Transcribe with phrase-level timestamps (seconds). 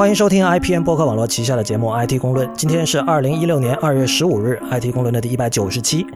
[0.00, 2.48] 欢迎收听 IPN 播客网络旗下的节目《IT 公论》。
[2.54, 6.02] 今天是二零一六年二月十五日，《IT 公论》的第一百九十期。《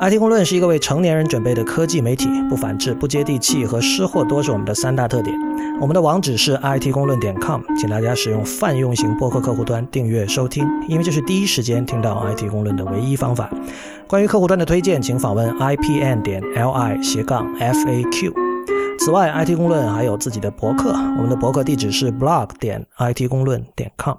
[0.00, 5.36] IT 公论》是一个为成年人准备的科技媒体，不反制、不接地气和失货多是我们的三大特点。
[5.82, 13.50] 我们的网址是 IT 公论点 com，请大家使用泛用型播客客户端订阅收听，因为这是第一时间听到 IT 公论的唯一方法。
[14.06, 18.43] 关于客户端的推荐，请访问 IPN 点 LI 斜杠 FAQ。
[19.04, 24.16] 此外，IT 公论还有自己的博客，我们的博客地址是 blog 点 IT 公论点 com。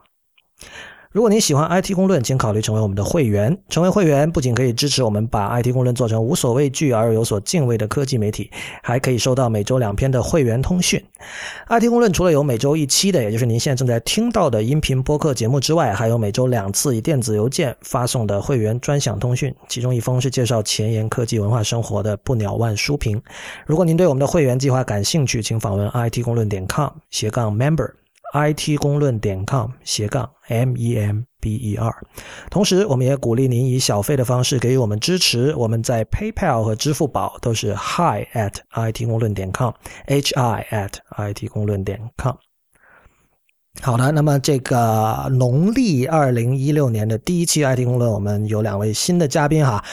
[1.15, 3.57] 如果您喜欢 IT 公论，请考虑成为我们的会员。
[3.69, 8.51] 成为会员不仅可以支持我们把 IT 公论做成无所畏惧而又有所敬畏的科技媒体，
[8.83, 11.01] 还可以收到每周两篇的会员通讯。
[11.69, 23.21] IT 公论除了有每周一期的，也就是您现在正在听到的音频播客节目之外，还有每周两次以电子邮件发送的会员专享通讯，其中一封是介绍前沿科技文化生活的不鸟万书评。
[23.65, 27.89] 如果您对我们的会员计划感兴趣，请访问 IT 公论点 com 斜杠 member。
[28.35, 31.93] It 公论点 com 斜杠 m e m b e r，
[32.49, 35.55] 同时我们也鼓励您以小费的方式给予我们支持。
[35.55, 42.35] 我们在 PayPal 和支付宝都是 hi at it 公论点 com，h i at it 公论点 com。
[43.81, 49.83] 好的，那么这个农历二零一六年的第一期 IT 公论，我们有两位新的嘉宾哈，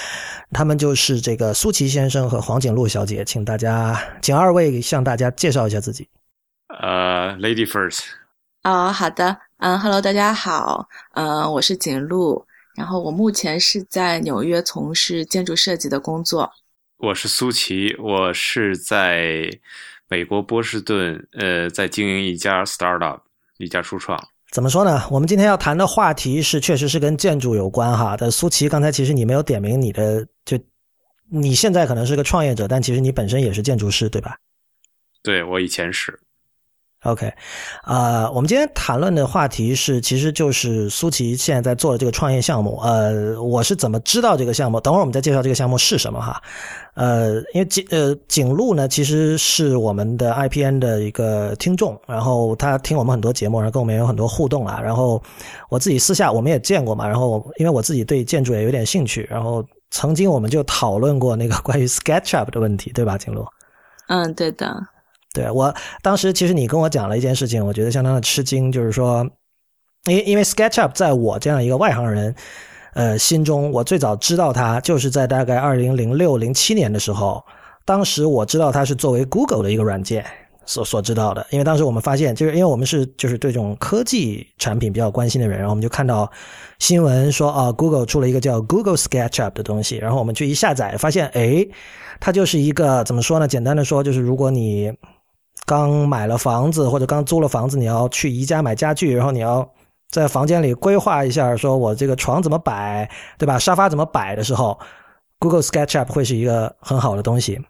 [0.53, 6.09] 他们就是这个苏琪先生和黄景璐小姐，请大家，请二位向大家介绍一下自己。
[6.81, 8.22] 呃，Lady first。
[8.63, 12.47] 啊，好的，嗯，Hello，大家好，嗯，我是景璐，
[12.77, 16.49] 然后我目前是在纽约从事建筑设计的工作。
[16.99, 19.51] 我是苏琪，我是在
[20.07, 23.19] 美国波士顿，呃，在经营一家 startup，
[23.59, 24.17] 一家初创。
[24.53, 25.03] 怎么说呢？
[25.11, 28.17] 我们今天要谈的话题是，确实是跟建筑有关哈。
[28.17, 30.57] 但苏琪，刚才其实你没有点名你的，就
[31.29, 34.39] 你现在可能是个创业者，但其实你本身也是建筑师，对吧？
[35.21, 36.21] 对，我以前是。
[37.05, 37.33] OK，
[37.83, 42.79] 啊，我们今天谈论的话题是，其实就是苏琪现在在做的这个创业项目。
[42.81, 44.81] 呃，我是怎么知道这个项目？
[44.81, 46.41] 等会儿我们再介绍这个项目是什么哈。
[46.95, 54.81] 呃，因为景呃景路呢，其实是我们的 IPN 的一个听众，然后他听我们很多节目，然后跟我们也有很多互动啊。
[54.81, 55.21] 然后
[55.71, 63.45] 我自己私下我们也见过嘛，然后因为我自己对建筑也有点兴趣，然后曾经我们就讨论过那个关于 SketchUp 的问题，对吧，景路？
[64.07, 64.73] 嗯，对的。
[65.35, 69.27] 对我当时其实你跟我讲了一件事情，我觉得相当的吃惊，就是说，
[70.07, 72.35] 因因为 SketchUp 在我这样一个外行人，
[72.95, 77.43] 呃心中，我最早知道它就是在大概二零零六零七年的时候，
[77.85, 80.25] 当时我知道它是作为 Google 的一个软件
[80.65, 86.31] 所所知道的，因为当时我们发现，就是因为我们是就是对这种科技产品比较关心的人，然后我们就看到
[86.79, 91.67] 新闻说啊，Google 出了一个叫 Google SketchUp 的东西，然后我们去一下载，发现哎，
[92.21, 93.49] 它就是一个怎么说呢？
[93.49, 94.93] 简单的说，就是如果你
[95.65, 99.67] 刚买了房子或者刚租了房子，你要去宜家买家具，然后你要
[100.11, 103.09] 在房间里规划一下，说我这个床怎么摆，
[103.39, 103.59] 对吧？
[103.59, 104.79] 沙发怎么摆的时候
[105.39, 107.61] ，Google SketchUp 会是一个很好的东西。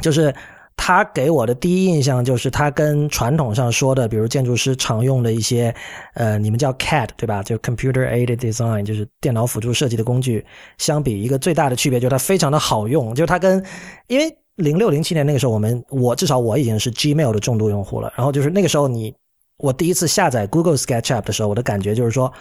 [0.00, 0.34] 就是
[0.76, 5.74] 它给我的第一印象就是它跟传统上说的，比如建筑师常用的一些，
[6.14, 7.42] 呃，你们叫 CAD 对吧？
[7.42, 10.44] 就 Computer Aided Design，就是电脑辅助设计的工具，
[10.78, 13.64] 相比一个最大的区别就是它非常的好用，就是它跟
[14.06, 14.36] 因为。
[14.56, 18.12] 零六零七年那个时候，我们我至少我已经是 Gmail 的重度用户了。
[18.16, 19.14] 然后就是那个时候，你
[19.58, 22.32] 我第一次下载 Google SketchUp 的时候，我的感觉就是说，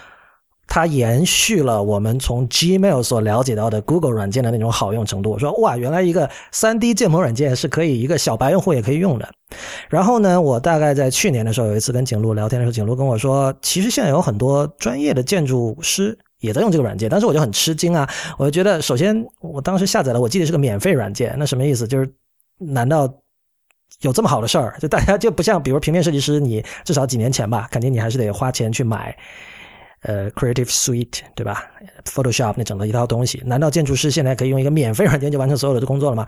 [0.68, 5.32] 它延续了我们从 Gmail 所了解到的 Google 软件的那种好用程度。
[5.32, 9.30] 我说哇，原来一个三 D 建模软件是可以一个小白用户也可以用的。
[9.90, 16.18] 然后呢，我大概在去年的时候有一次跟景路聊天的时候，景路跟我说，其实现在有很多专业的建筑师。
[16.46, 18.10] 也在用这个软件，当时我就很吃惊啊！
[18.38, 21.88] 我就觉得，首先我当时下载了，我记得是个免费软件，那什么意思？
[21.88, 22.10] 就是
[22.58, 23.14] 难道
[24.02, 24.78] 有这么好的事儿？
[24.80, 29.18] 就大家就不像，比如平面设计师，你至少几年前吧，肯定你还是得花钱去买
[30.04, 31.64] 呃 Creative Suite，对吧
[32.06, 36.26] ？Photoshop 那整个一套东西，难道建筑师现在可以用一个免费软件就完成所有的工作了吗？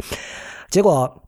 [0.69, 1.23] 结果。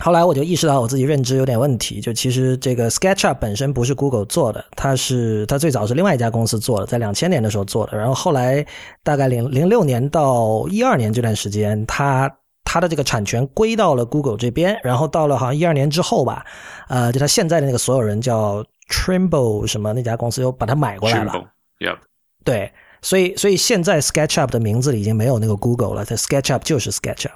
[0.00, 8.66] 后来我就意识到我自己认知有点问题，就其实这个 SketchUp 本身不是 Google 做的，它是它最早是另外一家公司做的，在两千年的时候做的，然后后来
[9.04, 12.30] 大概零零六年到一二年这段时间，它
[12.64, 16.44] 它的这个产权归到了 Google 这边，然后到了好像一二年之后吧，
[16.88, 21.32] 呃，就他现在的那个所有人叫 Trimble 什么那家公司又把它买过来了
[21.78, 21.98] ，Yeah，
[22.44, 22.72] 对。
[23.02, 27.28] 所以，所以现在 SketchUp 的名字里已经没有那个 Google 了，它 SketchUp 就是 SketchUp。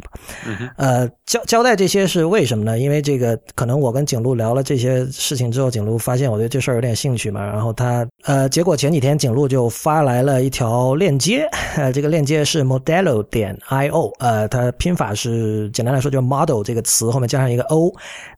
[0.77, 2.79] 呃，交交代这些是为什么呢？
[2.79, 17.93] 因为这个可能我跟景路聊了这些事情之后，景路发现我对这事儿有点兴趣嘛，然后他呃，结果前几天景路就发来了一条链接， 呃，这个链接是 Modelo 点 io，呃，它拼法是简单来说就是 model 这个词后面加上一个 o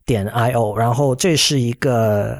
[0.05, 2.37] 点 io，然后这是一个。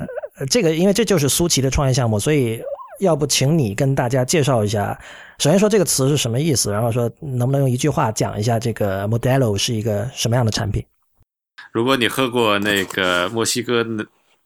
[0.50, 2.62] 这个因为这就是苏琪的创业项目，所以
[3.00, 5.00] 要不请你跟大家介绍一下。
[5.38, 10.86] 首先说这个词是什么意思，然后说能不能用一句话讲一下这个 Modelo 是一个什么样的产品？
[11.72, 14.06] 如果你喝过那个墨西哥那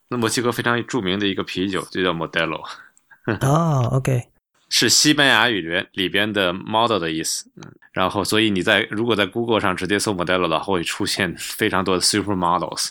[0.09, 2.61] 那墨西哥非常著名的一个啤酒，就叫 Modelo。
[3.41, 4.32] 哦，OK。
[4.75, 12.89] 是西班牙语里边里边的 model 的意思，嗯，然后所以你在如果在 Google 上直接搜 Modelo 的话，会出现非常多的 super models。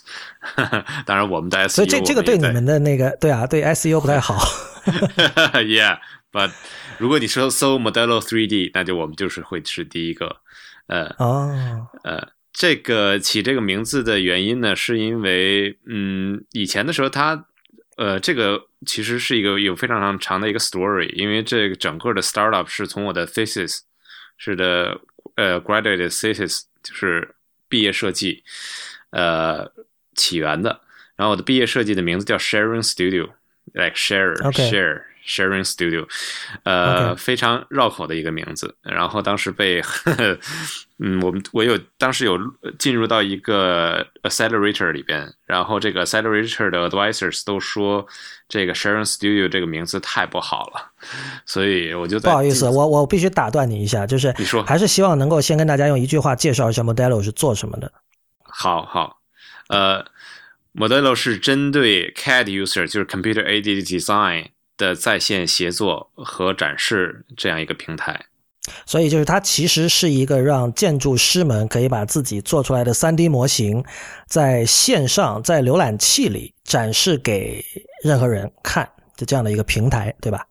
[1.05, 4.38] 当然，我们的 SEO 所以这这个对你们的那个对啊，对 SEO 不太好。
[5.58, 6.52] Yeah，but
[6.99, 10.37] 如果你说搜 Modelo 3D，那就我们就是会是第一个。
[10.87, 17.46] 呃哦，呃，这个起这个名字的原因呢，是因为嗯，以前的时候它。
[17.97, 23.81] 呃，这个其实是一个有非常长的一个 story，因为这个整个的 startup 是从我的 thesis
[24.37, 25.00] 是的，
[25.37, 27.35] 呃，graduate thesis 就是
[27.69, 28.43] 毕业设计，
[29.11, 29.71] 呃，
[30.15, 30.81] 起源的。
[31.17, 35.03] 然后我的毕业设计的名字叫 Sharing Studio，like share share。
[35.26, 36.06] Sharing Studio，
[36.64, 38.74] 呃，非常绕口的一个名字。
[38.82, 40.38] 然后当时被，呵 呵
[40.98, 42.38] 嗯，我们我有当时有
[42.78, 48.06] 进入到一个 Accelerator 里边，然后这个 Accelerator 的 Advisors 都说
[48.48, 50.92] 这个 Sharing Studio 这个名字太不好了，
[51.44, 57.90] 所以我就不好意思，我我必须打断你一下，就是你说还是希望能够先跟大家用一句话介绍一下 Modelo 是做什么的。
[58.44, 59.19] 好好，
[59.69, 60.04] 呃
[60.74, 64.48] ，Modelo 是针对 CAD user，就是 Computer Aided Design。
[64.82, 68.26] 的在线协作和展示这样一个平台，
[68.84, 73.84] 所以就是它其实是一个让建筑师们可以把自己做出来的 3D 模型
[74.26, 77.64] 在线上在浏览器里展示给
[78.02, 80.44] 任何人看的这样的一个平台，对吧？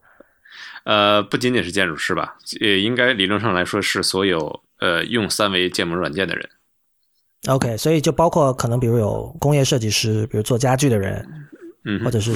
[0.85, 6.49] 呃，不仅仅是建筑师吧，也应该理论上来说是所有呃用三维建模软件的人。
[7.47, 11.27] OK，所以就包括可能比如有工业设计师，比如做家具的人，
[11.85, 12.31] 嗯，或者是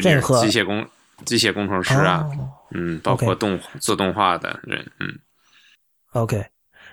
[0.00, 0.86] 任何机械工。
[1.24, 2.28] 机械工程师啊，
[2.72, 5.08] 嗯，包括动做动画的人，嗯
[6.12, 6.44] ，OK。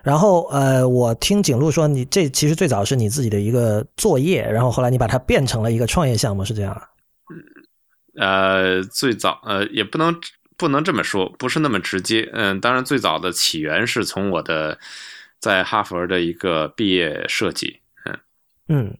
[0.02, 6.90] 然后呃，我听景路说，你这其实最早是你自己的一个作业，然后后来你把它变成了一个创业项目，是这样？
[7.30, 10.14] 嗯，呃，最早呃，也不能
[10.58, 12.30] 不能这么说，不是那么直接。
[12.34, 14.78] 嗯，当然最早的起源是从我的
[15.40, 18.20] 在哈佛的一个毕业设计，嗯
[18.68, 18.98] 嗯。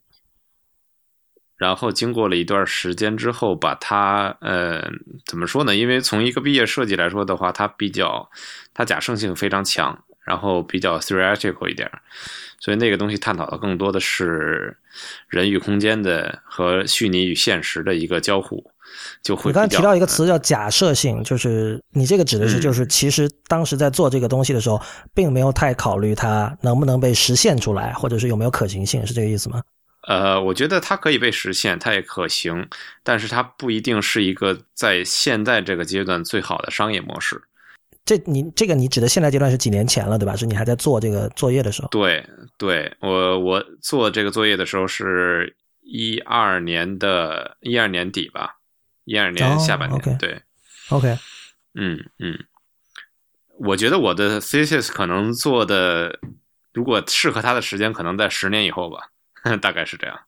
[1.56, 4.90] 然后经过了一段时间之后，把它呃
[5.26, 5.76] 怎么说呢？
[5.76, 8.30] 因为从一个毕业设计来说的话，它比较
[8.74, 11.90] 它假设性非常强，然后比较 theoretical 一点，
[12.60, 14.76] 所以那个东西探讨的更多的是
[15.28, 18.72] 人与空间的和虚拟与现实的一个交互，
[19.22, 19.52] 就会。
[19.52, 24.82] 你刚才提到一个词叫假设性，就是你这个指的是就是其实当时在做这个东西的时候，
[25.14, 29.62] 并没有太考虑它能不能被实现出来，或者是有没有可行性，是这个意思吗？
[30.08, 32.68] 呃，我觉得它可以被实现，它也可行，
[33.04, 37.42] 但是它不一定是一个在现在这个阶段最好的商业模式。
[38.04, 40.36] 这你这个你指的现在阶段是几年前了，对吧？
[40.36, 41.88] 是你还在做这个作业的时候？
[41.88, 42.28] 对，
[42.58, 48.58] 对我我做这个作业的时候是一二年的一二年底吧，
[49.06, 50.18] 一二年下半年。
[50.18, 50.42] 对
[50.90, 51.18] ，OK，
[51.76, 52.38] 嗯嗯，
[53.58, 56.20] 我觉得我的 thesis 可能做的，
[56.74, 59.12] 如果适合他的时间，可能在十年以后吧。
[59.62, 60.20] 大概是这样。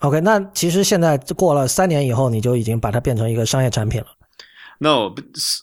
[0.00, 4.08] OK，那其实现在过了三年以后，你就已经把它变成一个商业产品了。
[4.78, 5.14] No，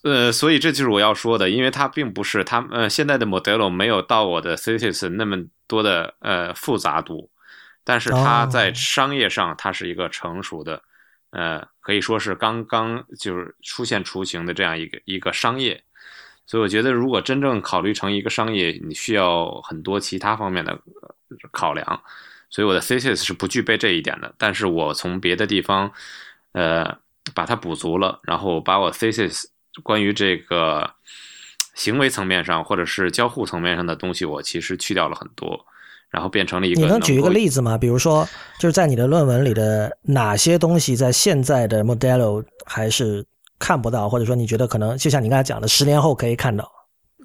[0.04, 7.30] 呃，所以这就是我要说的，因为它并不是它呃现在的 Modelo 没有到我的 thesis 那么多的呃复杂度，
[7.84, 10.82] 但是它在商业上它是一个成熟的，
[11.30, 15.84] 呃，可以说是刚刚就是出现雏形的这样一个一个商业。
[16.48, 20.78] 所以我觉得，如果真正考虑成一个商业，你需要很多其他方面的
[21.52, 22.04] 考量。
[22.54, 24.32] 所以我的 thesis 是不具备这一点的。
[24.38, 25.92] 但是我从别的地方，
[26.52, 26.86] 呃，
[27.34, 29.46] 把它补足了，然后把我 thesis
[29.82, 30.88] 关于这个
[31.74, 35.66] 行为层面上或者是交互层面上的东西，我其实去掉了很多，
[36.12, 36.82] 然后变成了一个。
[36.82, 37.78] 你能举一个例子吗？
[37.78, 38.30] 比如说，
[38.60, 43.26] 就是在你的论文里的哪些东西，在现在的 Modelo 还是？
[43.60, 46.70] 看不到，或者说你觉得可能就像你刚才讲的，十年后可以看到。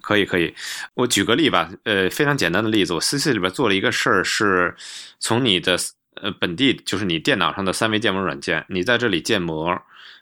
[0.09, 0.55] 可以，可以。
[0.95, 4.75] 我举个例吧，呃，非常简单的例子，我 C C 里边做了一个事儿，是
[5.21, 5.77] 从你的
[6.15, 9.79] 呃本地，就是你电脑上的三维建模软件，你在这里建模，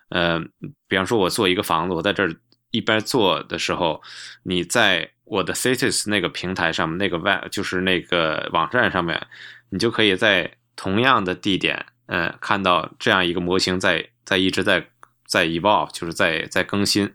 [0.08, 0.40] 呃，
[0.88, 2.34] 比方说我做一个房子，我在这儿
[2.72, 4.02] 一边做的时候，
[4.42, 9.24] 你在我的 CITES 那个平台上面，那个外就是那个网站上面，
[9.70, 14.88] 你就可以在同样的地点，嗯，看到这样一个模型在在一直在。
[15.28, 17.12] 在 evolve 就是在在更新，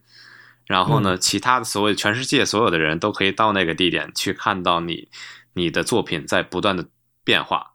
[0.72, 5.10] 然后呢，其他的所谓全世界所有的人都可以到那个地点去看到你
[5.54, 6.86] 你的作品在不断的
[7.26, 7.74] 变化，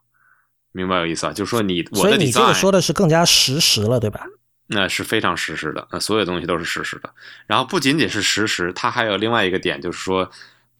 [0.71, 1.31] 明白我意思啊？
[1.31, 4.25] 就是说你我所的以你这个说的是更加实时了，对吧？
[4.65, 7.13] 那是非常实时的，那所有东西都是实时的。
[7.45, 10.29] 然后不仅仅是实时，它还有另外一个点，就是说，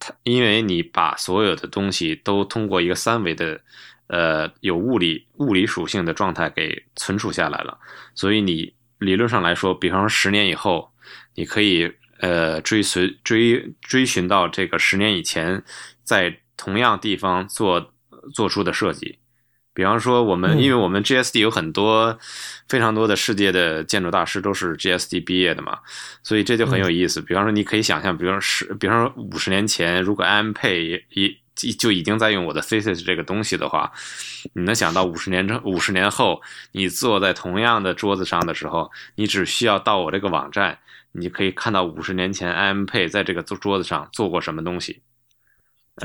[0.00, 3.60] 它因为你把所有的东西都通过一个三维的，
[4.08, 7.78] 呃，有物理物理属性的状态给存储下来了，
[8.14, 10.92] 所以你理论上来说，比方说十年以后，
[11.34, 15.62] 你可以呃追随追追寻到这个十年以前
[16.04, 17.92] 在同样地方做
[18.34, 19.18] 做出的设计。
[19.74, 22.18] 比方说，我们嗯因为我们 GSD 有很多
[22.68, 25.78] 非常多的世界的建筑大师都是 GSD 毕业的嘛，
[26.24, 27.20] 所以这就很有意思。
[27.20, 31.32] 比方说，你可以想象，比方说十，比方说五十年前，如果 M Pay 也
[31.62, 33.92] 也就已经在用我的 Thesis 这个东西的话，
[34.52, 40.76] 你能想到五十年之五十年后，你坐在同样的桌子上的时候，你只需要到我这个网站，
[41.18, 45.02] 你就可以看到五十年前 M Pay 在这个桌桌子上做过什么东西。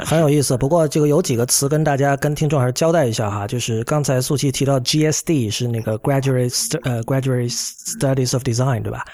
[0.05, 0.57] 很有意思。
[0.57, 9.05] 不过这个有几个词跟大家跟听众还是交代一下哈，就是刚才素琪提到 GSD 是那个 Graduate 呃 Graduate Studies of Design 对吧？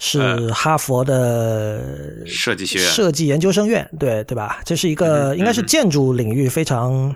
[0.00, 4.60] 是呃哈佛的设计学院设计研究生院，对对吧？
[4.64, 7.14] 这是一个嗯应该是嗯建筑领域非常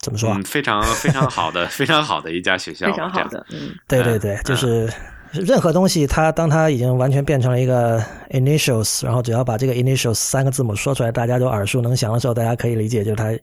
[0.00, 0.42] 怎么说啊嗯，？
[0.42, 3.46] 非常非常好的非常好的一家学校，非常好的，
[3.86, 4.92] 对对对，就是
[5.32, 13.36] 任何东西，它当它已经完全变成了一个 initials，然后只要把这个 initials 三个字母说出来，大家都耳熟能详的时候，大家可以理解，就是它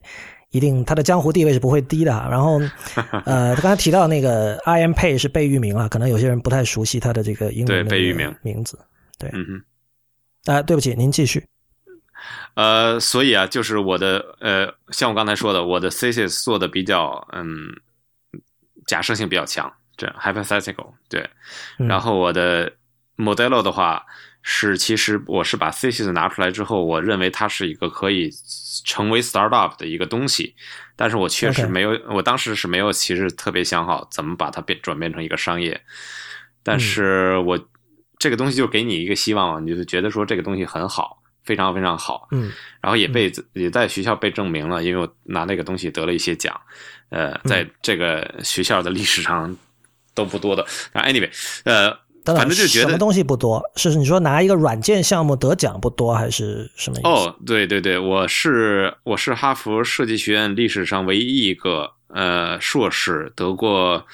[0.50, 2.12] 一定它的江湖地位是不会低的。
[2.30, 2.60] 然后，
[3.26, 8.78] 呃，他刚才提到那个 I am Pay 是贝聿铭啊，可能有些人不太熟悉他的这个英对文的那个贝聿铭名字。
[9.18, 9.62] 对嗯嗯。
[10.46, 11.44] 啊、对不起，您继续。
[12.54, 17.50] 呃，所以啊，就是我的呃，像我刚才说的，我的 thesis 做的比较嗯，
[18.86, 21.28] 假设性比较强，这样 hypothetical 对。
[21.78, 21.88] 嗯。
[21.88, 22.72] 然后我的
[23.16, 24.04] modelo 的话
[24.42, 28.30] 是，其实我是把 thesis 拿出来之后，我认为它是一个可以
[28.84, 30.54] 成为 startup 的一个东西，
[30.96, 35.80] 但是我确实没有我当时是没有其实特别想好怎么把它变转变成一个商业，
[36.62, 37.58] 但是我、
[38.18, 42.52] 这个东西就给你一个希望，你就是觉得说这个东西很好，非常非常好，嗯。
[42.82, 46.60] 然后也被、也在学校被证明了，因为我拿那个东西得了一些奖，
[47.08, 49.56] 呃，在这个学校的历史上
[50.14, 50.62] 都不多的。
[50.92, 51.28] 啊 anyway，
[51.64, 51.90] 呃，
[52.24, 53.62] 等等，反正就觉得什么东西不多？
[53.76, 57.08] 是你说拿一个软件项目得奖不多，还是什么意思？
[57.08, 64.06] 哦，对对对，我是我是哈佛设计学院历史上唯一一个呃硕士得过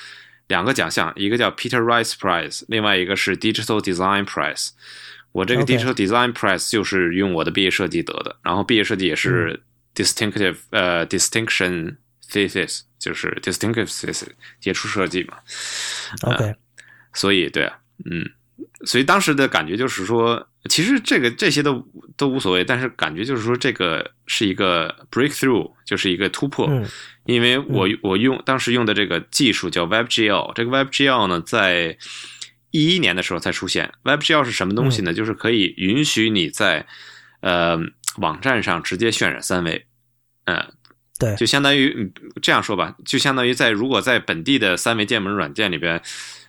[0.48, 4.70] 两个奖项，一个叫 Peter Rice Prize，另外一个是 Digital Design Prize。
[5.32, 9.62] 我这个 Digital Design Prize 就是用我的毕业设计得的，然后毕业设计也是
[9.94, 11.94] distinctive、呃 distinction
[12.30, 14.28] thesis，就是 distinctive thesis
[14.60, 15.38] 杰出设计嘛。
[16.22, 16.54] OK，
[17.12, 18.24] 所以对啊，嗯，
[18.86, 26.66] 所以当时的感觉就是说，其实这个这些都都无所谓，但是感觉就是说，这个是一个 breakthrough，就是一个突破。
[26.68, 26.86] 嗯
[27.26, 31.96] 因为我我用当时用的这个技术叫 WebGL，这个 WebGL 呢，在
[32.72, 33.92] 一一年的时候才出现。
[34.02, 35.14] WebGL 是什么东西呢？
[35.14, 36.84] 就是可以允许你在
[37.40, 37.78] 呃
[38.16, 39.86] 网站上直接渲染三维，
[40.46, 40.72] 嗯、
[41.20, 41.36] 对。
[41.36, 42.12] 就相当于嗯
[42.42, 46.02] 这样说吧，就相当于在如果在本地的三维建模软件里边，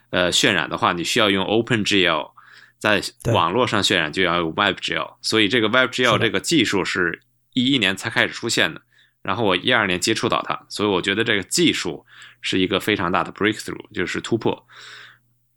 [0.10, 2.32] 呃，渲染的话，你需要用 OpenGL，
[2.80, 3.02] 在
[3.32, 7.22] 网络上渲染就要用 WebGL，所以这个 WebGL 这个技术是
[7.54, 8.82] 一一年才开始出现的，
[9.22, 12.06] 然后我一二年接触到它，所以我觉得这个技术
[12.42, 14.66] 是一个非常大的 breakthrough，就是突破，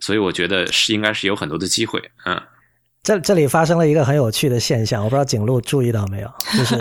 [0.01, 2.43] 所以我觉得是应该是有很多的机会，嗯。
[3.03, 6.75] 这这里发生了一个很有趣的现象，我不知道景路注意到没有，就是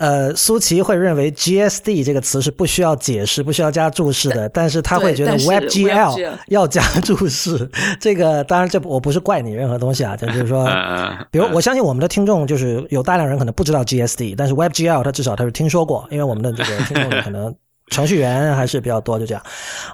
[0.00, 7.70] 呃，苏琪会认为 GSD 这个词是不需要解释、不需要加注释的，但是他会觉得 WebGL 要加注释。
[8.00, 10.64] 这个当然这我不是怪你任何东西啊，就是说。
[10.64, 17.54] 呃，比如，我相信我们的听众就是有大量人可能不知道 GSD，但是 WebGL 他至少他是听说过，因为我们的这个听众里可能
[17.88, 19.42] 程序员还是比较多，就这样。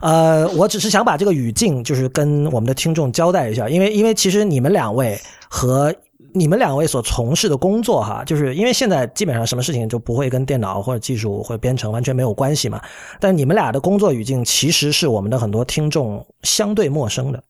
[0.03, 5.93] 呃，我只是想把这个语境就是跟我们的听众交代一下，因为因为其实你们两位和
[6.37, 12.79] 你们两位所从事的工作哈，就是因为现在基本上什么事情就不会跟电脑或者技术或者编程完全没有关系嘛，
[13.19, 17.43] 但你们俩的工作语境其实是我们的很多听众相对陌生的，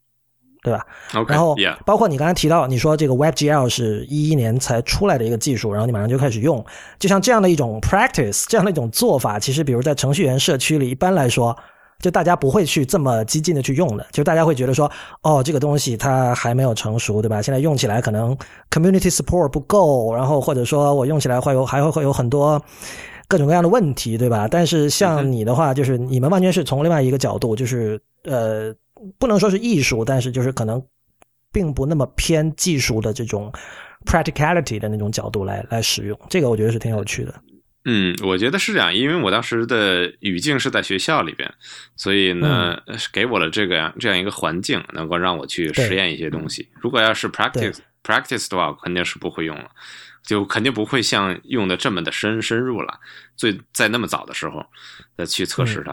[0.62, 6.64] 对吧？OK，然后包括你刚才提到，你说这个 WebGL 是一一年才出来的一个技术，然后你马上就开始用，
[6.98, 11.56] 就像这样的一种 practice，这样的一种做法，其实比如在程序员社区里，一般来说，
[12.00, 14.90] 就大家不会去这么激进的去用的，就大家会觉得说，
[15.22, 17.40] 哦，这个东西它还没有成熟，对吧？
[17.42, 18.36] 现在用起来可能
[18.70, 22.60] community support 不够，然后或者说我用起来会有还会会有很多。
[23.28, 24.46] 各种各样的问题，对吧？
[24.48, 28.72] 但是像你的话，就是你们完全是从另外一个角度，就是呃，
[29.18, 30.80] 不能说是艺术，但是就是可能
[31.50, 33.52] 并不那么偏技术的这种
[34.04, 37.34] practicality 的那种角度来来使用，这个我觉得是挺有趣的。
[37.88, 41.54] 嗯，我觉得是这样，因为我当时的语境是在学校里边，
[41.94, 42.76] 所以呢，
[43.12, 46.68] 给我了这个这样一个环境，能够让我去实验一些东西。
[46.80, 49.70] 如果要是 practice practice 的话，我肯定是不会用了，
[50.24, 52.98] 就肯定不会像用的这么的深深入了。
[53.36, 54.66] 最在那么早的时候
[55.16, 55.92] 再去测试它，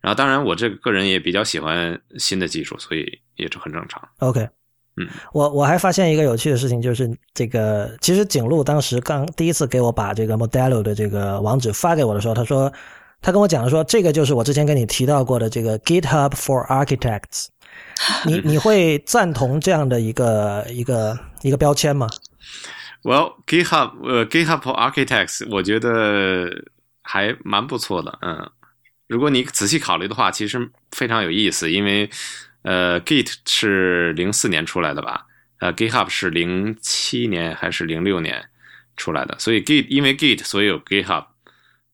[0.00, 4.08] 然后当然我这个个人也比较喜欢新的技术，所以也是很正常。
[4.18, 4.48] OK。
[4.96, 12.72] 嗯，我我还发现一个有趣的事情，就是这个其实景路当时刚第一次给我把这个 Modelo 的这个网址发给我的时候，他说
[13.20, 17.46] 他跟我讲说，这个就是我之前跟你提到过的这个 GitHub for Architects。
[18.24, 22.08] 你你会赞同这样的一个一个一个标签吗
[23.02, 26.66] ？Well, GitHub 呃 GitHub for Architects，我觉得
[27.02, 28.16] 还蛮不错的。
[28.22, 28.48] 嗯，
[29.08, 32.08] 如果你仔细考虑的话，其实非常有意思，因为。
[32.64, 35.26] 呃，Git 是零四年出来的吧？
[35.58, 38.48] 呃，GitHub 是零七年还是零六年
[38.96, 39.38] 出来的？
[39.38, 41.26] 所以 Git 因为 Git 所以有 GitHub，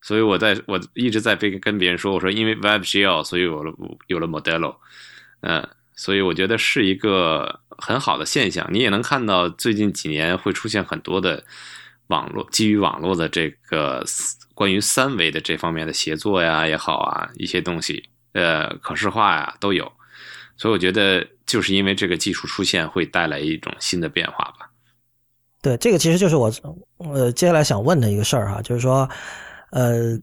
[0.01, 3.73] 所以我在我一直在被跟别人说，我说因为 WebGL 所以有了
[4.07, 4.77] 有了 Modelo，
[5.41, 8.69] 嗯，所以我觉得是一个很好的现象。
[8.73, 11.45] 你也能看到最近几年会出现很多的
[12.07, 14.05] 网络基于网络的这个
[14.55, 19.93] 关于三维的这方面的协作呀也好啊一些东西，呃，可视化呀都有。
[20.61, 24.71] 所以我觉得，就是因为这个技术出现，会带来一种新的变化吧。
[25.63, 26.53] 对，这个其实就是我
[26.99, 29.09] 呃接下来想问的一个事儿哈，就是说，
[29.71, 30.19] 呃，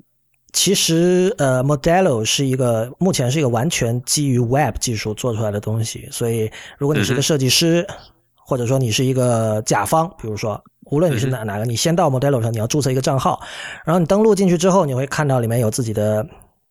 [0.53, 6.08] 其实呃，Modelo 是一个目前是一个完全基于 Web 技术做出来的东西。
[6.12, 7.88] 所以，如果你是个设计师，
[8.36, 13.41] 或者说你是一个甲方，比如说，无论你是哪哪个，你先到 Modelo 上，你要注册一个账号，
[13.86, 16.24] 然后你登录进去之后，你会看到里面有自己的。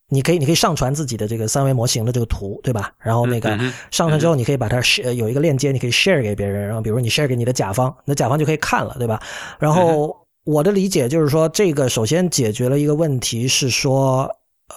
[0.09, 2.93] 你可以，你可以上传自己的这个三维模型的这个图，对吧？
[2.99, 3.51] 然后那个
[3.91, 6.67] 上传之后，你可以把它 share 有一个链接，你可以 share 给别人。
[6.67, 9.21] 然后，比如你 share 给你的甲方，那甲方就可以看了，对吧？
[9.59, 14.31] 然后我的理解就是说，这个首先解决了一个问题，是说，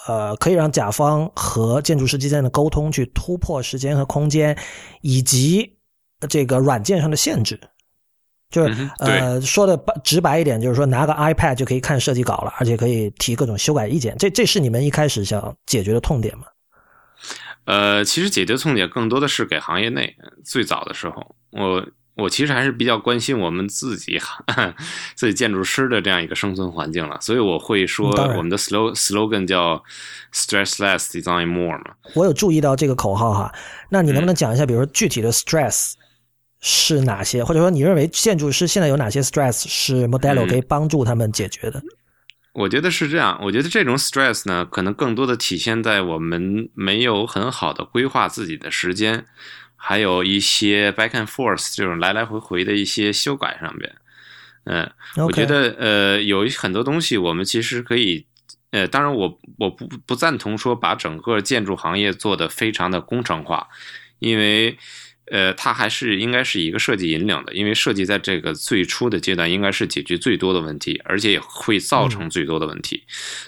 [0.08, 4.58] 呃，可以让甲方和建筑师之间的沟通去突破时间和空间，
[5.02, 5.78] 以及
[6.28, 7.60] 这个软件上的限制。
[8.50, 14.16] 就是呃，说的直白一点，就是说拿个 iPad 就可以看设计稿了，而且可以提各种修改意见。
[14.18, 16.46] 这这是你们一开始想解决的痛点吗？
[17.66, 20.16] 呃，其实解决痛点更多的是给行业内。
[20.44, 21.86] 最早的时候，我
[22.16, 24.20] 我其实还是比较关心我们自己
[25.16, 29.84] 自己建筑师的这样一个生存环境了，所以我会说我们的 slogan 叫
[30.34, 31.94] stress less design more 嘛。
[32.16, 33.54] 我有注意到这个口号哈，
[33.90, 35.94] 那你能不能讲一下，比如说具体的 stress？
[36.62, 37.44] 是哪些？
[37.44, 41.82] 或者说，你认为建筑师现在有哪些 stress 是 Modelo 可以帮助他们解决的？
[42.52, 43.40] 我觉得是这样。
[43.44, 49.26] 我觉得这种 stress 呢，可能更多的体现在我们没有很好的规划自己的时间，
[49.78, 53.96] 还有一些 back and forth 这种来来回回的一些修改上面。
[54.66, 54.92] 嗯，
[55.26, 58.26] 我觉得呃，有很多东西我们其实可以，
[58.72, 63.70] 呃，当然我我不不赞同说把整个建筑行业做得非常的工程化，
[64.20, 64.78] 因为。
[65.32, 73.04] 呃，它还是应该是一个设计引领的，因为设计在这个最初的阶段应该是解决最多的问题，而且也会造成最多的问题，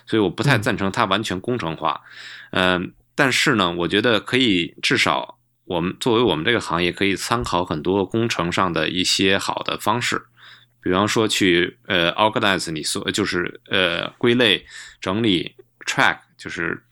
[0.05, 2.01] 所以我不太赞成它完全工程化。
[2.51, 10.21] 嗯，但是呢，我觉得可以至少我们作为我们这个行业可以参考很多工程上的一些好的方式，
[10.83, 14.65] 比方说去呃 organize 你所就是呃归类
[14.99, 16.83] 整理 track 就是。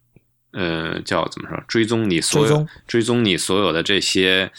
[0.52, 1.64] 呃，叫怎么说？
[1.68, 4.52] 追踪你所有，追踪你所有的这些，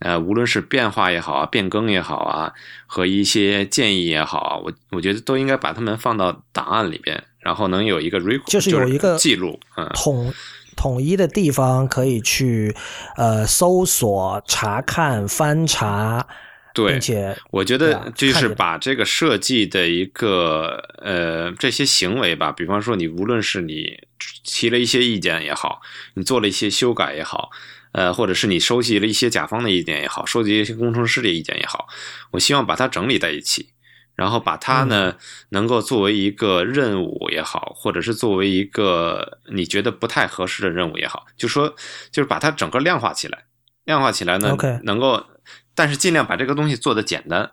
[0.00, 2.52] 呃，无论是变化也好啊，变更也好啊，
[2.86, 10.32] 和一些建议也好啊，我我觉得都应该把它们放到档案里边，然后能有一个 record，就是有一个记录，嗯，统
[10.76, 12.74] 统一的地方可以去
[13.16, 16.26] 呃搜索、查看、翻查。
[16.72, 23.98] 对，并且我觉得就是把这个设计的一个呃这些行为吧，比方说你无论是你
[24.44, 25.80] 提了一些意见也好，
[26.14, 27.50] 你做了一些修改也好，
[27.92, 31.88] 呃，或者是你收集了一些甲方的意见也好，收集一些工程师的意见也好，
[32.32, 33.72] 我希望把它整理在一起，
[34.14, 35.16] 然后把它呢
[35.50, 41.74] 能够作为一个任务也好，或者是作为一个你觉得不太合适的任务也好，就说
[42.10, 43.44] 就是把它整个量化起来，
[43.84, 45.26] 量化起来呢能够。
[45.72, 47.52] 但是尽量把这个东西做的简单，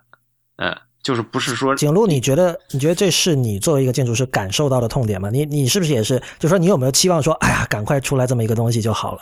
[0.58, 0.76] 嗯，
[1.08, 5.30] 就是不是说景路，你觉得你觉得这是你作为一个建筑师感受到的痛点吗？
[5.30, 6.22] 你你是不是也是？
[6.38, 9.22] 就说你有没有期望说，哎呀，赶快出来这么一个东西就好了？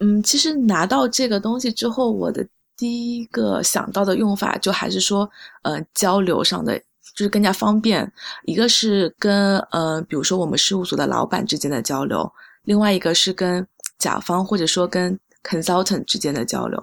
[0.00, 2.44] 嗯，其实拿到这个东西之后，我的
[2.76, 5.30] 第一个想到的用法就还是说，
[5.62, 6.76] 呃，交流上的
[7.14, 8.12] 就是更加方便。
[8.42, 12.28] 一个是跟呃，比如说我们事务所的老板之间的交流，
[12.64, 13.64] 另外一个是跟
[13.96, 15.16] 甲方或者说跟
[15.48, 16.82] consultant 之间的交流。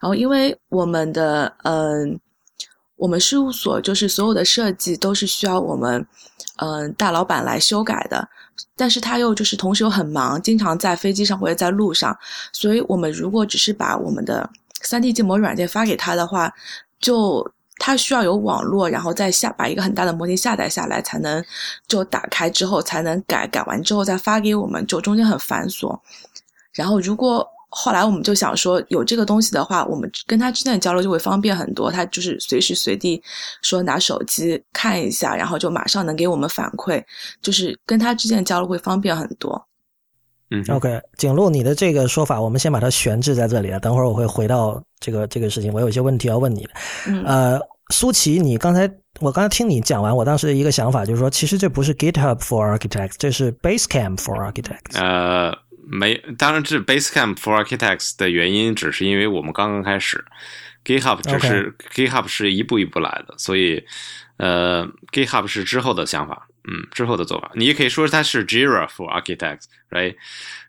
[0.00, 2.18] 然后，因为我们的嗯，
[2.96, 6.06] 我们事务所就是所有的设计都是需要我们，
[6.56, 8.28] 嗯，大老板来修改的。
[8.76, 12.16] 但是他又就是同时又很忙，经常在飞机上或者在路上，
[12.52, 14.48] 所以我们如果只是把我们的
[14.82, 16.52] 三 D 建模软件发给他的话，
[17.00, 21.44] 就他需要有网络，然后再下把一个很大的模型下载下来，才能
[21.88, 25.98] 就打开之后才能改，改完之后再发给我们，就中间很繁琐。
[26.72, 31.90] 然后如果后来我们就想说，有这个东西的话，我们跟他之间的交流就会方便很多。
[31.90, 33.20] 他就是随时随地
[33.62, 37.02] 说拿手机看一下，然后就马上能给我们反馈，
[37.42, 39.60] 就是跟他之间的交流会方便很多。
[40.50, 43.78] 嗯，OK，景路，你的这个说法，我们先把它悬置在这里啊。
[43.80, 46.70] 等会儿我会回到这个这个事情，我有一些问题要问你的。
[47.08, 47.60] 嗯，呃，
[47.90, 48.88] 苏琪，你刚才
[49.20, 55.00] 我刚才听你讲完，我当时的一个想法就是说，其实这不是 GitHub for Architects，这是 Basecamp for Architects。
[55.00, 55.50] 呃，
[55.86, 60.24] 没，当然这 Basecamp for Architects 的原因只是因为我们刚刚开始
[60.84, 63.84] ，GitHub 只是 GitHub 是一步一步来的，所以
[64.38, 67.52] 呃，GitHub 是之后的想法，嗯，之后的做法。
[67.54, 70.16] 你也可以说它是 Jira for Architects，right？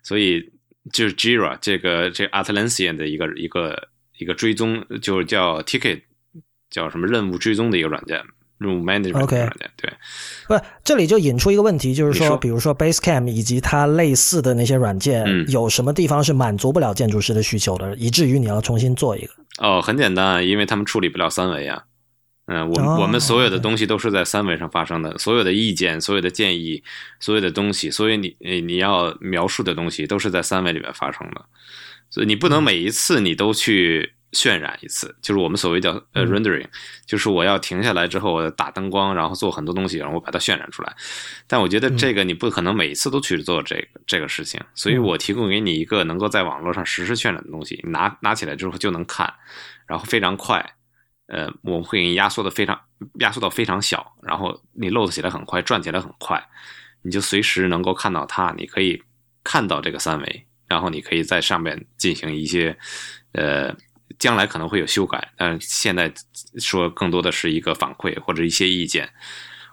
[0.03, 0.51] 所以
[0.91, 6.01] 就是 Jira 这个这 Atlassian 的一个一个一个追踪，就是叫 Ticket，
[6.69, 8.23] 叫什么任务追踪的一个软件。
[8.57, 9.93] 任务 management 件对，
[10.47, 12.37] 不，这里就引出一个问题，就是说，说。
[12.37, 15.45] 比如说 Basecamp 以及它类似的那些软件，嗯。
[15.49, 19.33] 有什么地方是满足不了建筑师的需求的，以至于你要重新做一个？
[19.59, 21.83] 哦，很简单，因为他们处理不了三维啊。
[22.47, 26.83] 嗯，我们、哦我们所有的东西都是在三维上发生的，所有的意见、所有的建议、
[27.19, 31.43] 所有的东西，所以你你你要描述的东西都是在三维里面发生的，
[32.11, 36.67] 所以你不能每一次你都去渲染一次，就是我们所谓叫呃嗯 rendering，
[37.05, 40.95] 就是我要停下来之后，我打灯光，然后做很多东西，然后我把它渲染出来。
[41.47, 49.33] 但我觉得这个你不可能每一次都去做这个这个事情，所以我提供给你一个能够在网络上实时渲染的东西，你拿拿起来之后就能看，
[49.87, 50.75] 然后非常快。
[51.27, 52.79] 呃，我们会给你压缩的非常
[53.15, 56.39] 压缩到非常小，然后你 load 起来很快，转起来很快，
[57.01, 59.01] 你就随时能够看到它，你可以
[59.43, 62.77] 看到这个三维，然后你可以在上面进行一些
[63.31, 63.75] 呃，
[64.19, 66.13] 将来可能会有修改，但是现在
[66.59, 69.09] 说更多的是一个反馈或者一些意见，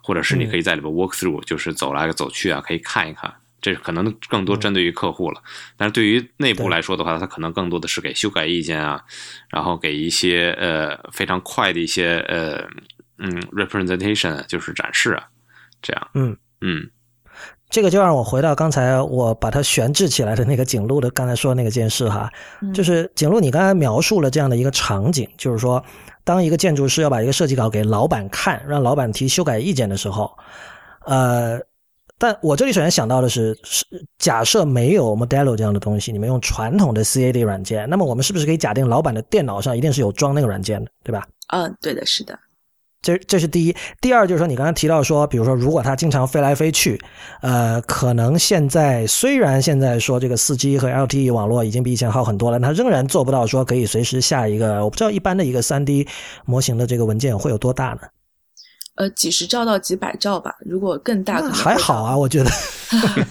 [0.03, 3.35] 或者是你可以在里边 walk through，、就是走来走去啊，可以看一看。
[3.61, 5.41] 这可能更多针对于客户了，
[5.77, 9.05] 但是对于内部来说的话，它可能更多的是给修改意见啊，
[9.49, 12.67] 然后给一些呃非常快的一些呃
[13.19, 15.29] 嗯 representation，啊就是展示啊，
[15.81, 16.37] 这样，嗯。
[16.65, 16.91] 嗯
[17.73, 22.31] 这个就让我回到刚才我把它悬置起来的那个景路的刚才说的那个件事哈，
[22.61, 25.83] 嗯就是景路，你刚才描述了这样的一个场景，就是说，
[26.23, 30.31] 当一个建筑师要把一个设计稿给老板看，让老板提修改意见的时候，
[31.07, 31.59] 呃，
[32.19, 33.87] 但我这里首先想到的是，是
[34.19, 41.27] 假设没有 Modelo 这样的东西，你们用传统的 CAD 软件，那么我们是不是可以假定老板的电脑上一定是有装那个软件的，对吧？
[41.49, 42.39] 嗯，对的，是的。
[43.03, 47.01] 这这是第一，第二就是说，你刚才提到说，比如说，如果它经常飞来飞去，
[47.41, 56.07] 呃，可能现在虽然现在说这个四 G 和 LTE 网络已经比以前好很多了，它仍然做不到说可以随时下一个，我不知道一般的一个三 D
[56.47, 58.03] 模型的这个文件会有多大呢？
[58.97, 62.51] 呃，几十兆到几百兆吧，如果更大可能还好啊，我觉得。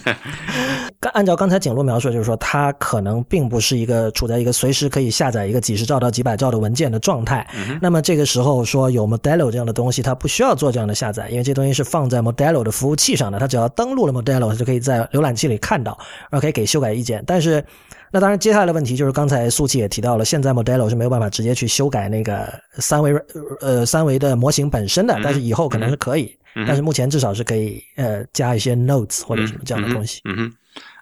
[0.98, 7.48] 刚按照刚才景路描述，就是说它可能并不是一个处在一个随时可以下载一个几十兆到几百兆的文件的状态。
[7.80, 15.96] 那么这个时候说有 Modelo 这样的东西，它不需要做这样的下载，因为这东西是放在 Modelo 的服务器上的，它只要登录了 Modelo，它就可以在浏览器里看到，
[16.30, 17.22] 然后可以给修改意见。
[17.24, 17.64] 但是，
[18.12, 23.12] 那当然接下来的问题就是刚才苏琪也提到了，现在 Modelo 是没有办法直接去修改那个三维
[23.60, 26.24] 呃三维的模型本身的，但是以后可能是可以。
[26.54, 30.20] 嗯但是目前至少是可以呃加一些 notes 或者什么这样的东西。
[30.26, 30.52] 嗯哼，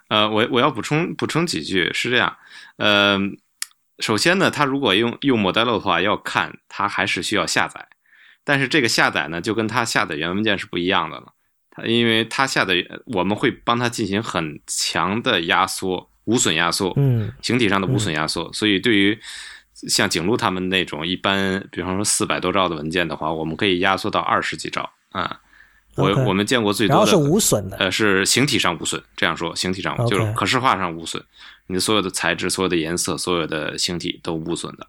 [0.07, 2.33] 呃，我我要补充补充几句，是这样，
[2.77, 3.19] 呃，
[3.99, 7.85] 首先呢，它如果用用 Modelo 的话，要看它还是需要下载，
[8.45, 11.33] 但是这个下载呢，就跟它下载原文件是不一样的了，
[11.69, 12.75] 它因为它下载
[13.07, 19.19] 我们会帮它进行很强的压缩，无损压缩，嗯形体上的无损压缩，所以对于
[19.73, 25.39] 像景路他们那种一般，比方说四百多兆的文件的话，我们可以压缩到二十几兆啊。
[25.97, 27.75] 我我们见过最多的，然后是无损的。
[27.75, 29.01] 呃，是形体上无损。
[29.17, 31.21] 这样说，形体上就是可视化上无损，
[31.67, 34.87] 你的所有的材质、所有的颜色、所有的形体都无损的，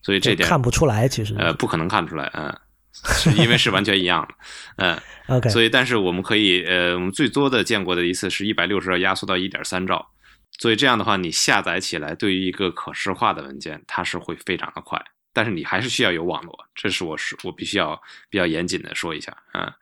[0.00, 2.56] 所以这点看不出来，其实呃不可能看出来，嗯，
[2.92, 4.34] 是因为是完全一样的，
[4.76, 4.98] 嗯。
[5.36, 10.08] OK，所以，但是我们可以，呃，我们最多的见过的一次是一百六十兆压缩到一点三兆，
[10.52, 15.00] 所以这样的话，你下载起来对于一个可视化的文件，它是会非常的快，
[15.32, 19.74] 但是你还是需要有网络，这是我是我必须要比较严谨的说一下，啊。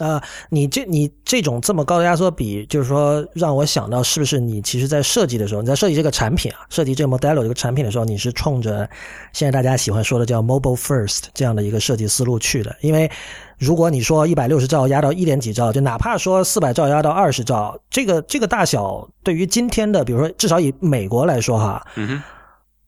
[0.00, 8.88] 呃，你这你这种这么高的压缩比，就是说让我想到，是不是你其实在设计的时候，你在设计这个产品啊，设计这个 Modelo 这个产品的时候，你是冲着
[9.32, 12.74] 现在大家喜欢说的叫 Mobile First 这样的一个设计思路去的？
[12.80, 13.08] 因为
[13.56, 22.22] 如果你说一百六十兆压到一点几兆，就哪怕说四百兆压到二十兆，这个这个大小对于今天的，比如说至少以美国来说哈，嗯哼。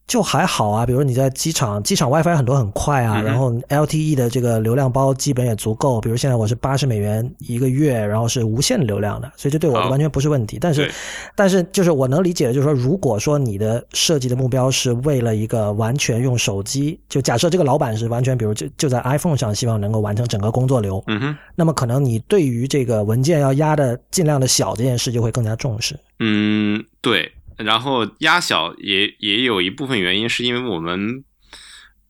[0.07, 5.99] 就还好啊，比如你在机场，机场 WiFi 很多很快啊，然后 LTE 的这个流量包基本也足够。
[5.99, 10.57] 比如现在我是八十美元一个月，然后是无限流量的，所以这对我完全不是问题。
[10.61, 10.89] 但是，
[11.35, 25.99] 但是就是我能理解的，就是说，如果说你的设计的目标是为了一个完全用手机，就假设这个老板是完全，比如就就在 iPhone 上，希望能够完成整个工作流，嗯哼，那么可能你对于这个文件要压的尽量的小这件事就会更加重视。
[26.19, 27.29] 嗯，对。
[27.57, 31.23] 然后压小也也有一部分原因，是因为我们，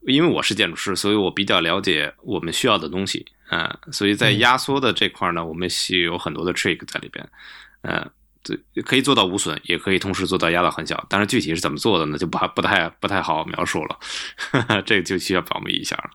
[0.06, 7.30] 因为我是建筑师，所以我比较了解我们需要的东西，嗯，所以在压缩的这块呢，我们是有很多的 trick 在里边，
[7.82, 8.10] 嗯，
[8.44, 14.00] 对，可以做到无损，也可以同时做到压到很小，但是具体是怎么做的呢，就不不太不太好描述了，
[14.86, 16.10] 这个就需要保密一下了。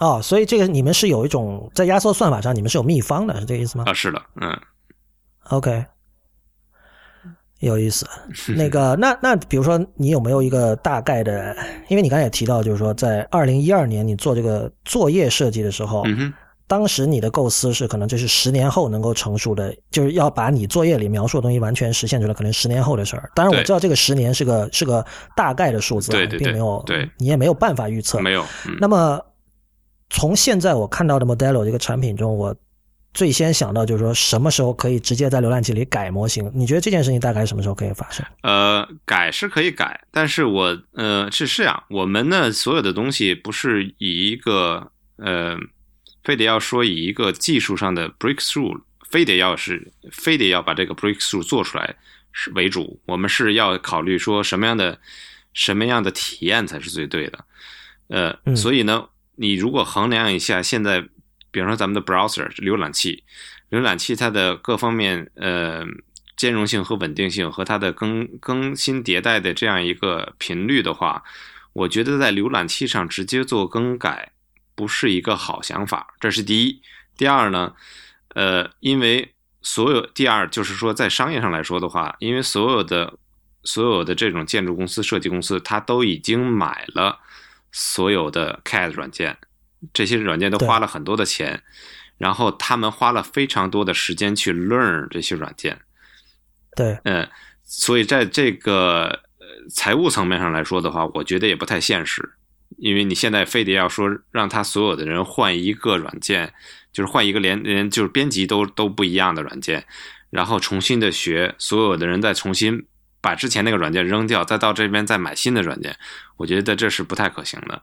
[0.00, 3.84] 哦，所以这个你们是有一种在压缩算法上，你们是有秘方的，是这个意思吗？
[3.86, 4.60] 啊，是的，嗯
[5.50, 5.84] ，OK。
[7.60, 8.06] 有意思，
[8.54, 11.56] 那个那那比如说你有没有一个大概的？
[11.88, 16.04] 因为你刚才也提到，就是说在二零一二年你做这个作业设计的时候，
[16.66, 23.30] 当时你的构思是可能这是十年后能够成熟的，就是要把你作业里描述的东西完全实现出来，可能十年后的事儿。
[23.34, 28.20] 当然我知道这个十年是个是个大概的数字，并没有，对你也没有办法预测。
[28.20, 28.44] 没有。
[28.80, 29.18] 那么
[30.10, 32.54] 从现在我看到的 Modelo 这个产品中，我。
[33.16, 36.52] 最先想到就是说，什么时候可以直接在浏览器里改模型？
[36.54, 38.22] 你觉得这件事情大概什么时候可以发生？
[38.42, 45.56] 呃，改是可以改，但是我呃是这样，我们呢所有的东西不是以一个呃，
[46.24, 51.96] 非得要说以一个技术上的 breakthrough，非得要是非得要把这个 breakthrough 做出来
[52.32, 54.98] 是为主，我们是要考虑说什么样的
[55.54, 57.44] 什么样的体验才是最对的。
[58.08, 61.08] 呃，所以呢，你如果衡量一下现在。
[61.56, 63.24] 比方说，咱们的 browser 浏览器，
[63.70, 65.86] 浏览器它的各方面呃
[66.36, 71.24] 兼容性和稳定性和它的更更新迭代的这样一个频率的话，
[71.72, 74.32] 我觉得在浏览器上直接做更改
[74.74, 76.14] 不是一个好想法。
[76.20, 76.82] 这是第一。
[77.16, 77.72] 第二呢，
[78.34, 83.14] 呃，因为所有第二就是说，在商业上来说的话，因为所有的
[83.64, 87.18] 所有的这种建筑公司、设计公司，它都已经买了
[87.72, 89.38] 所有的 CAD 软件。
[89.92, 91.62] 这些软件都花了很多的钱，
[92.18, 95.78] 然后他们花了非常多的时间去 learn 这些软件。
[96.74, 97.28] 对，嗯，
[97.64, 99.20] 所以在这个
[99.70, 102.34] 财务层面上来说的话，我觉得也不太现实，
[102.76, 106.52] 因为你现在非得要说让他所有的人换一个软件，
[106.92, 109.86] 就是换一个连连就是编辑都都不一样的软件，
[110.30, 112.86] 然后重新的学，所有的人再重新
[113.20, 115.96] 把之前那个软件扔掉，再到这边再买新的软件，
[116.36, 117.82] 我觉得这是不太可行的。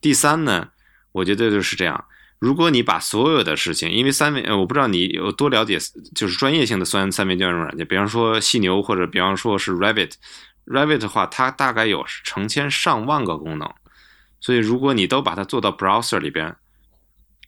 [0.00, 0.70] 第三呢？
[1.12, 2.04] 我觉得就是这样。
[2.40, 5.76] 如果你把所有的事情，因为三维，我不知道你有多了解，
[6.14, 13.68] 就是专业性的三三维建筑软件，比方说犀牛或者比方说是 Revit，Revit 的话，它大概有成千上万个功能。
[14.38, 16.54] 所以如果你都把它做到 browser 里边，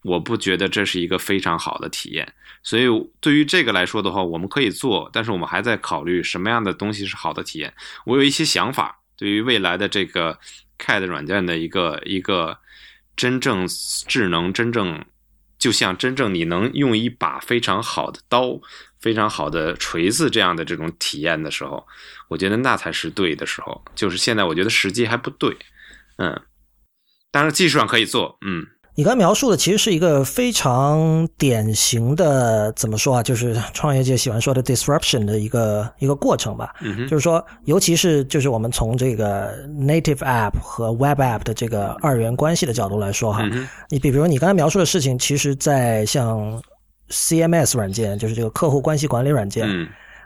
[0.03, 2.33] 我不觉得这是一个非常好的体验。
[2.64, 2.87] 所以
[3.20, 7.73] 对于这个来说的话，我们可以做，但是我们还在考虑什么样的东西是好的体验。
[8.07, 10.37] 我有一些想法，对于未来的这个
[10.81, 12.59] CAD 软件的一个一个。
[13.20, 13.68] 真正
[14.09, 15.04] 智能，真正
[15.59, 18.59] 就像真正你能用一把非常好的刀、
[18.98, 21.87] 非常好的锤子这样的这种体验的时候，
[22.28, 23.85] 我觉得那才是对的时候。
[23.94, 25.54] 就是现在，我觉得时机还不对。
[26.16, 26.40] 嗯，
[27.30, 28.38] 当然技术上可以做。
[28.40, 28.66] 嗯。
[28.96, 33.22] 你刚描述的其实是一个非常典型的，怎么说啊？
[33.22, 36.74] 就是创业界喜欢说的 disruption 的一个一个过程吧。
[36.81, 43.42] 嗯就是说，尤其是就是我们从这个 native app 和 web app 的这个二元关系的角度来说哈，
[43.88, 46.61] 你比比如你刚才描述的事情，其实，在像
[47.11, 49.66] CMS 软件，就是这个客户关系管理软件。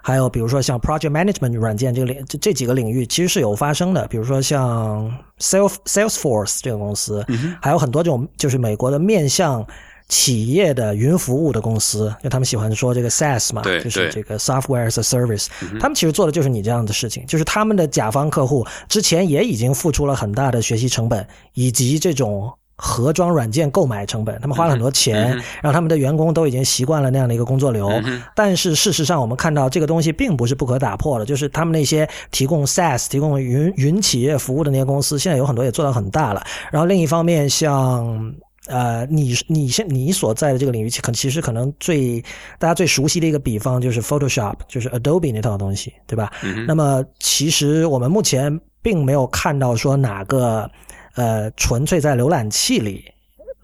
[0.07, 7.25] 还有比如说像 project management 软件这个领这这几个领域其实是有发生的，比如说像 Sales Salesforce 这个公司，
[7.63, 9.67] 还有很多这种就是美国的面向
[10.11, 15.47] 企业的云服务的公司，就他们喜欢说这个 SaaS 嘛，就是这个 Software as a Service，
[15.81, 22.53] 他们其实做的就是你这样的事情，就是他们的甲方客户之前也已经付出了很大的学习成本以及这种。
[22.77, 27.91] 盒装软件购买成本，他们花了很多钱，让他们的员工都已经习惯了那样的一个工作流。
[28.35, 36.45] 但是事实上，我们看到这个东西并不是不可打破的，就是他们那些提供 SaaS、提供云云企业服务的那些公司，现在有很多也做到很大了。
[36.73, 38.35] 然后另一方面，像
[38.67, 42.21] 呃，你你现你所在的这个领域，可其实可能最
[42.59, 46.33] 大家最熟悉的一个比方就是 Photoshop，就是 Adobe 那套东西，对吧？
[46.43, 50.69] 嗯那么其实我们目前并没有看到说哪个
[51.15, 53.05] 呃纯粹在浏览器里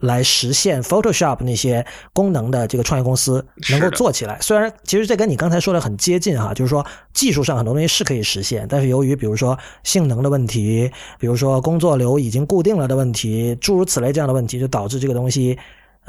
[0.01, 4.39] 来实现 Photoshop 那些功能的这个创业公司能够做起来。
[4.41, 15.59] 虽然其实这跟你刚才说的很接近哈，就是说技术上很多东西是可以实现，但是由于比如说性能的问题，比如说工作流已经固定了的问题，诸如此类这样的问题，就导致这个东西。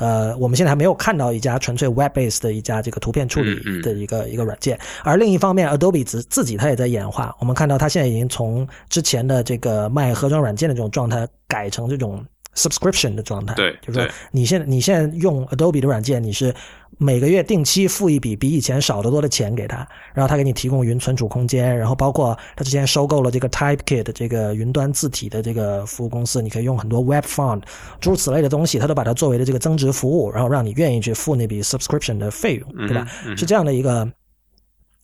[0.01, 7.35] 呃，我们现在还没有看到一家纯粹 web base 的一家这个图片处理的一个、一个软件，而另一方面，Adobe 自自己它也在演化。
[7.39, 13.53] 我们看到它现在已经从之前的这个卖盒装软件的这种状态，改成这种 subscription 的状态。
[13.55, 16.53] 对就是说你现在你现在用 Adobe 的软件，你是
[16.97, 19.77] 每个月定期付一笔比以前少得多的钱给他，
[20.13, 27.63] 然后他给你提供云存储空间，然后包括他之前收购了这个 Typekit 这个云端字体的这个服务公司，你可以用很多 Web Font
[27.99, 33.07] 诸如此类的东西，他都把它作为了这个增值服务，然后让你愿意去付那笔 subscription 的费用，对吧？
[33.35, 34.07] 是这样的一个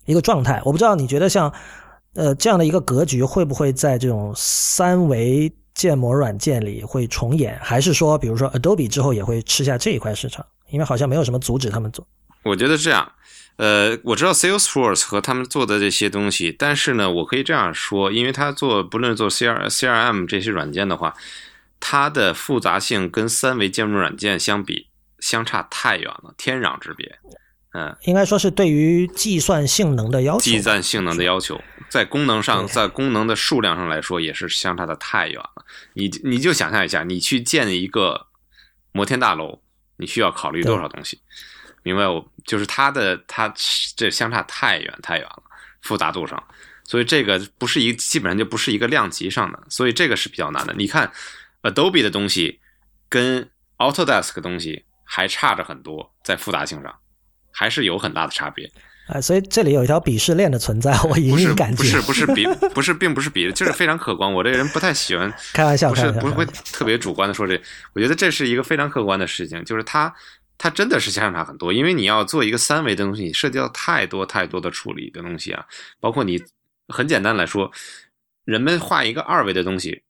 [0.06, 0.62] 一个状态。
[0.66, 1.52] 我不知道你觉得像
[2.14, 10.44] 呃这样的一个格局会不会在这种三维建模软件里会重演，还是说比如说 Adobe 之后也会吃下这一块市场？
[10.72, 12.06] 因为好像没有什么阻止他们做。
[12.42, 13.12] 我觉得这样，
[13.58, 21.14] 呃，我知道 Salesforce 和他们做的这些东西，但是呢，我可以这样说，因为他做不论做 C R C R M 这些软件的话，
[21.80, 24.88] 它的复杂性跟三维建模软件相比
[25.20, 27.20] 相差太远了，天壤之别。
[27.74, 35.66] 嗯，应该说是对于计算性能的要求，计算性能的要求，在功能上，在功能的数量上来说，也是相差的太远了。
[35.94, 38.28] 你你就想象一下，你去建一个
[38.92, 39.62] 摩天大楼，
[39.98, 41.22] 你需要考虑多少东西？
[41.84, 42.26] 明白我？
[42.46, 43.54] 就是它的它
[43.96, 45.44] 这相差太远太远了，
[45.82, 46.42] 复杂度上，
[46.86, 50.74] 所以这个不是一基本上就不是一个量级上的，所以这个是比较难的。
[50.74, 51.12] 你看
[51.62, 52.60] Adobe 的东西
[53.10, 56.98] 跟 Autodesk 的东西还差着很多，在复杂性上
[57.58, 58.70] 还是有很大的差别。
[59.08, 61.78] 啊，所以这里有一条鄙视链的存在， 我隐不是隐感觉。
[61.78, 64.32] 不是不是比不是并不是比，就是非常客观。
[64.32, 67.60] 我这个人不太喜欢 开玩笑，不是不会开玩笑特别主观的说这，
[67.94, 70.14] 我觉得这是一个非常客观的事情，就是它
[70.58, 75.66] 它真的是相差很多，因为你要做一个三维的东西，你涉及到太多太多的处理的东西啊，
[76.02, 76.44] 包括你
[76.90, 77.72] 很简单来说，
[78.44, 80.04] 人们画一个二维的东西，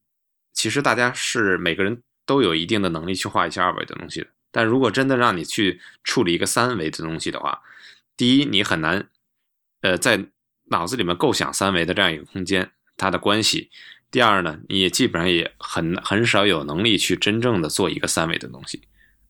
[0.53, 7.61] 其实大家是每个人都有一定的能力去画一些二维的东西的，但如果真的让你去处理一个三维的东西的话，
[8.15, 9.07] 第一你很难，
[9.81, 10.25] 呃，在
[10.69, 13.69] 脑子里面构想三维的这样一个空间，它的关系。
[14.09, 18.81] 第二呢，你也基本上也很很少有能力去真正的做一个三维的东西，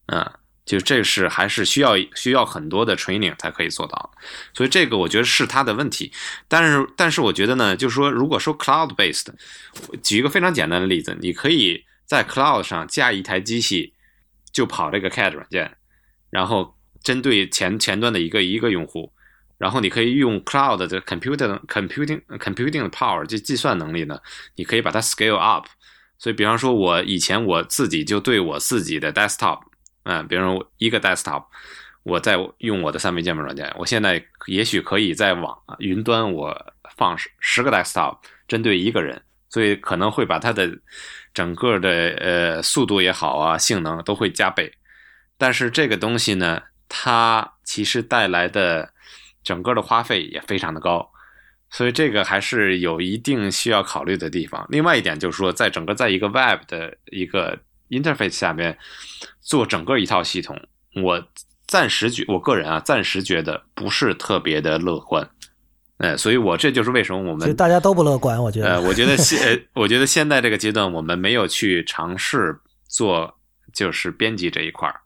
[0.05, 0.31] 嗯，
[0.65, 4.11] 就这是还是需要需要很多的 training 才可以做到，
[4.53, 6.11] 所以这个我觉得是他的问题。
[6.47, 9.25] 但是但是我觉得呢，就是说如果说 cloud based，
[10.03, 13.93] 举一个非常简单的例子，你可以在 cloud 上架一台机器，
[14.51, 15.75] 就跑这个 CAD 软件，
[16.29, 19.11] 然后针对前前端的一个一个用户。
[19.57, 24.19] 然后你可以用 cloud 的 computing computing computing 的 power 这计算能力呢，
[24.55, 25.65] 你可以把它 scale up。
[26.19, 29.61] 所以，比方说，我以前我自己就对我自己的 desktop，
[30.03, 31.45] 嗯，比方说一个 desktop，
[32.03, 40.67] 我在用我的三维建模软件，我现在也许可以在网云端我放十十个 desktop，针对一个人，所以可能会把它的
[41.37, 44.73] 整个的呃速度也好啊，性能都会加倍。
[45.37, 48.91] 但是这个东西呢，它其实带来的
[49.43, 51.11] 整个的花费也非常的高，
[51.69, 54.65] 所以这个还是有一定需要考虑的地方。
[54.69, 58.75] 另外一点就是说，在整个在一个 Web 的一个 interface 下面
[59.39, 60.59] 做整个一套系统，
[61.03, 61.23] 我
[61.67, 65.29] 暂时觉我个人啊，暂时觉得不是特别的乐观。
[65.97, 68.69] 哎，所以我这就是为什么我们大家都不乐观，我觉得。
[68.75, 72.55] 呃，我觉得现呃， 我觉得现在这个阶段，我们没有去尝试
[72.87, 73.35] 做
[73.73, 75.01] 就是编辑这一块儿，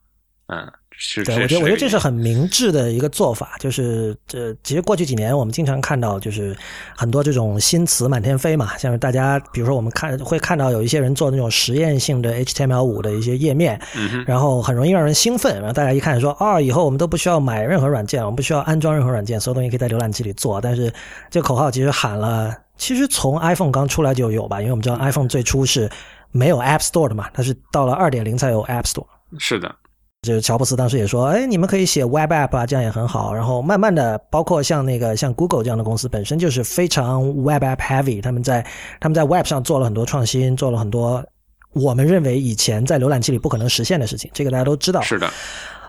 [0.48, 0.72] 嗯，
[1.04, 6.54] 是对，我觉得我觉得这是很很明智的一个做法，就是这其实过去几年我们经常看到，就是
[6.94, 20.60] 很多这种新词满天飞嘛，像是大家比如说我们看会看到有一些人做那种实验性的 HTML 五的一些页面，嗯然后很容易让人兴奋，然后大家一看说啊、以后我们都不需要买任何软件，我们不需要安装任何软件，所有东西可以在浏览器里做。
[20.60, 20.94] 但是
[21.30, 25.90] 这个口号其实喊了，其实从 iPhone 刚出来就有吧，因为我们知道 iPhone 最初是
[26.32, 29.06] 没有 App Store 的嘛，它是到了二点零才有 App Store。
[29.40, 29.74] 是的，
[30.22, 33.34] 就是乔布斯当时也说，哎，你们可以写 Web App 啊，这样也很好。
[33.34, 38.64] 然后慢慢的，包括像那个像 Google 这样的公司，本身就是非常 Web App heavy，他们在
[39.00, 41.26] 他们在 Web 上做了很多创新，做了很多
[41.74, 45.02] 我们认为以前在浏览器里不可能实现的事情，这个大家都知道。
[45.02, 45.28] 是的，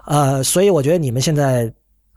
[0.07, 1.70] 呃，所以我觉得你们现在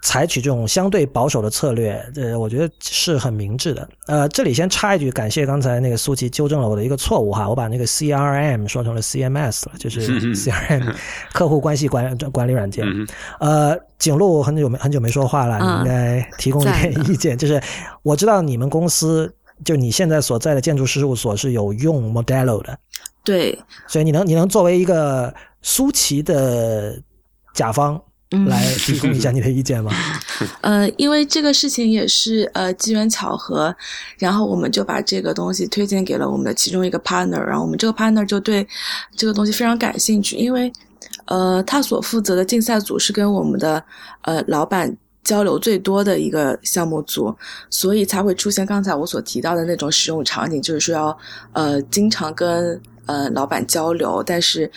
[0.06, 3.90] 采取这种相对保守的策略，呃，我觉得是很明智的。
[4.06, 10.94] 呃，这里先插一句，感谢刚才那个苏琪纠正了我的一个错误哈，我把那个 CRM 说成了 CMS 了，就是 CRM
[11.34, 12.86] 客户关系管管理软件。
[13.40, 17.36] 呃，景路很久没很久没说话了，你应该提供一点意见。
[17.36, 17.60] 就是
[18.04, 19.34] 我知道你们公司，
[19.64, 22.78] 就你现在所在的建筑事务所是有用 Modelo 的，
[23.24, 25.34] 对，所以你能你能作为一个
[25.64, 27.02] 苏琪的
[27.56, 28.00] 甲方。
[28.48, 29.92] 来提供一下你的意见吗？
[30.62, 33.74] 呃，因为这个事情也是呃机缘巧合，
[34.18, 38.68] 然后我们就把这个东西推荐给了我们的其中一个 partner，然后我们这个 partner 就对
[39.16, 40.74] 这个东西非常感兴趣，因为
[41.26, 43.82] 呃他所负责的竞赛组是跟我们的
[44.24, 47.34] 呃老板交流最多的一个项目组，
[47.70, 51.18] 所以才会出现刚才我所提到的那种使用场景，就是说要
[51.54, 54.70] 呃经常跟呃老板交流，但是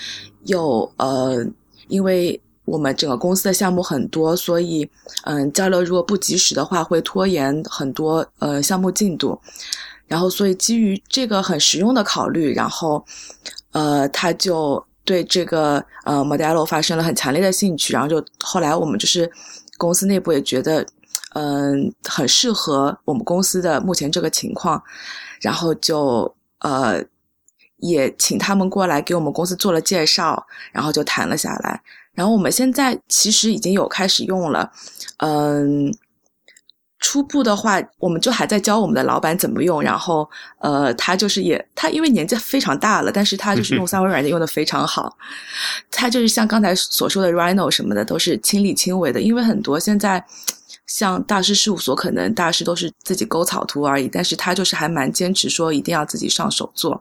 [0.45, 1.45] 又呃
[1.89, 2.41] 因为。
[2.69, 4.89] 我们整个公司的项目很多，所以，
[5.25, 9.41] 嗯，交流如果不及时的话，会拖延很多呃项目进度。
[10.07, 13.05] 然后，所以基于这个很实用的考虑，然后，
[13.73, 17.93] 呃，他就对这个呃 Modelo 发生了很强烈的兴趣。
[17.93, 19.31] 然后就后来我们就是
[19.77, 20.87] 公司内部也觉得，
[21.35, 24.83] 嗯，很适合我们公司的目前这个情况，
[25.43, 27.05] 然后就呃
[27.79, 31.83] 也请他们过来给我们公司做了介绍，然后就谈了下来。
[32.19, 34.69] 然后我们现在其实已经有开始用了，
[35.19, 35.89] 嗯，
[36.99, 39.81] 初步的话，我们就还在教我们的老板怎么用。
[39.81, 45.17] 然后，呃，他就是也他因为年纪非常大了，但是他就是用 三维软件用的非常好。
[45.93, 49.21] 他就是像刚才所说的 Rhino 什么的，都是亲力亲为的。
[49.21, 50.25] 因为很多现在
[50.89, 57.01] 像大师事务所，可能大师都是自己勾草图而已，但是他就是还蛮坚持说一定要自己上手做。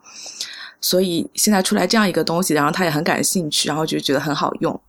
[0.79, 4.79] 所以现在出来这样一个东西，然后他也很感兴趣，然后就觉得很好用。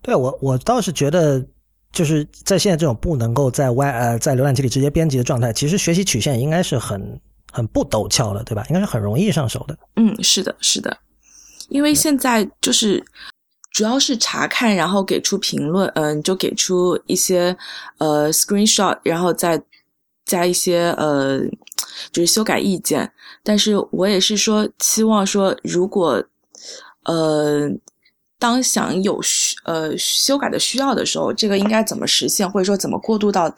[0.00, 1.44] 对我，我倒是觉得，
[1.92, 7.20] 就是在现在这种不能够在外呃在浏览器里直接编辑的状态，其实学习曲线应该是很
[7.52, 8.64] 很不陡峭的，对吧？
[8.68, 9.76] 应该是很容易上手的。
[9.96, 10.96] 嗯，是的，是的，
[11.68, 13.04] 因为现在就是
[13.72, 17.56] 主要是查看，然后给出评论，嗯，就给出一些
[17.98, 19.60] 呃 screenshot，然后再
[20.24, 21.40] 加一些呃
[22.12, 23.10] 就是修改意见。
[23.42, 26.24] 但是我也是说，期望说如果
[27.04, 27.68] 呃。
[28.38, 33.52] 当想有需呃修改的需要的时候，这个应该怎么实现，或者说怎么过渡到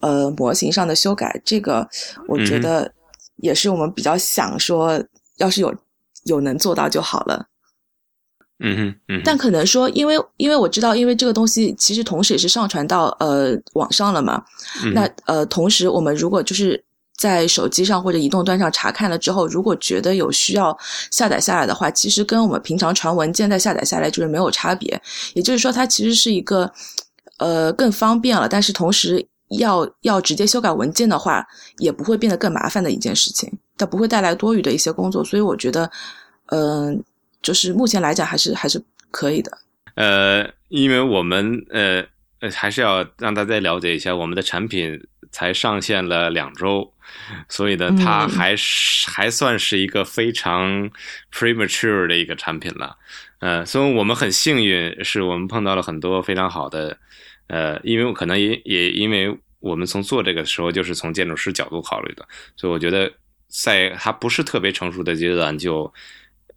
[0.00, 1.40] 呃模型上的修改？
[1.44, 1.88] 这个
[2.28, 2.92] 我觉得
[3.36, 5.02] 也是我们比较想说，
[5.38, 5.74] 要是有
[6.24, 7.46] 有能做到就好了。
[8.60, 9.22] 嗯哼，嗯。
[9.24, 14.44] 但可能说，因为因为我知道，因为这个东西其实同时也是上传到呃网上了嘛。
[14.94, 16.84] 那呃，同时我们如果就是。
[17.20, 20.74] 在手机上或者移动端上查看了之后，如果觉得有需要
[21.10, 24.98] 下载下来的话，其实跟我们平常传文件再下载下来就是没有差别。
[25.34, 26.72] 也就是说，它其实是一个
[27.36, 29.22] 呃更方便了，但是同时
[29.58, 31.46] 要要直接修改文件的话，
[31.76, 35.22] 也不会变得更麻烦的一件事情，它不会带来多余的一些工作。
[35.22, 35.90] 所以我觉得，
[36.46, 37.04] 嗯，
[37.42, 39.58] 就是目前来讲还是还是可以的。
[39.96, 42.02] 呃，因为我们呃
[42.40, 44.98] 呃还是要让大家了解一下我们的产品。
[45.32, 46.92] 才上线了两周，
[47.48, 50.90] 所以呢，它还是还算是一个非常
[51.32, 52.96] premature 的一个产品了。
[53.38, 56.98] 呃，所以我们很幸运，是我们碰到了很多非常好的，
[57.48, 63.12] 呃，因为可能也也因为我们从做这个时候就是从建筑师角度考虑的，所以我觉得
[63.48, 65.92] 在它不是特别成熟的阶段就。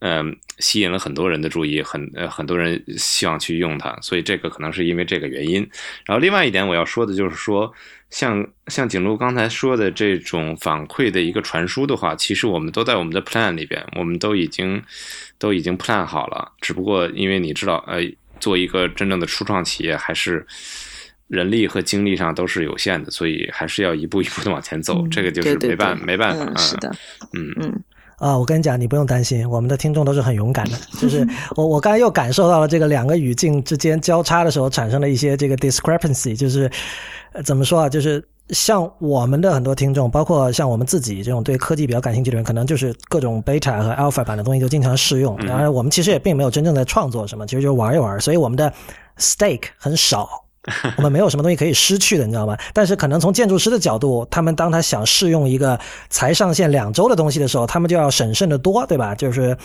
[0.05, 5.61] 嗯，吸引了很多人的注意，很呃很多人希望去用它，所以这个可能是因为这个原因。
[6.05, 7.73] 然后另外一点我要说的就是说，
[8.09, 14.83] 像像景路刚才说的这种反馈的一个传输的话，其实我们都在我们的 plan 里边，我们都已经
[15.37, 16.51] 都已经 plan 好了。
[16.59, 18.01] 只不过因为你知道，呃，
[18.41, 20.45] 做一个真正的初创企业，还是
[21.29, 25.07] 人力和精力上都是有限的，所以还是要一步一步的往前走。
[25.07, 26.93] 这个就是没办没办法，是的，
[27.31, 27.83] 嗯嗯。
[28.17, 30.77] 啊，我跟你讲，你不用担心，我们的听众都是很勇敢的。
[30.99, 36.71] 就是 我，我刚才又感受到了这个两个语境之间交叉的时候产生了一些这个 discrepancy，就是
[37.43, 37.89] 怎么说啊？
[37.89, 45.35] 就是像我们的很多听众，包括像我们自己这种对科技比较感兴趣的人，可能就是各种 beta 和 alpha 版的东西就经常试用。
[45.47, 48.19] 当然，我们其实也并没有真正在创作什么，其实就是玩一玩。
[48.19, 48.71] 所以我们的
[49.17, 50.42] stake 很少。
[50.97, 52.57] 我们没有什么东西可以失去的，你知道吗？
[52.73, 55.77] 但是可能从建筑师的角度，他们当他想试用一个
[56.09, 59.13] 才上线两周的东西的时候，他们就要审慎的多，对吧？
[59.13, 59.57] 就是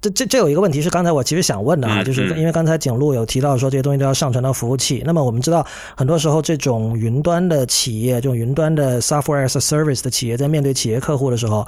[0.00, 11.66] 这这这有一个问题是刚才我其实想问的啊，就是因为刚才景路有提到说这些东西都要上传到服务器，那么我们知道很多时候这种云端的企业，这种云端的 software as a service 的企业，在面对企业客户的时候。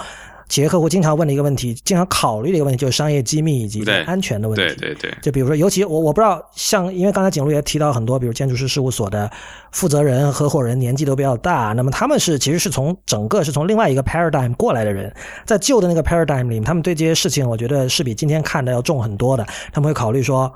[0.50, 4.62] 企业客户经常问的一个问题，经常考虑的一个问题，就是商业机密以及对安全的问题。
[4.62, 9.30] 对对对，就比如说，尤其我我不知道，像因为刚才景路也提到很多，比如建筑师事务所的
[9.70, 15.14] 负责人、合伙人年纪都比较大，那么他们是其实是从整个是从另外一个 paradigm 过来的人，
[15.46, 19.46] 在旧的那个 paradigm 里面，他们对这些事情，我觉得是比今天看的要重很多的。
[19.72, 20.52] 他们会考虑说，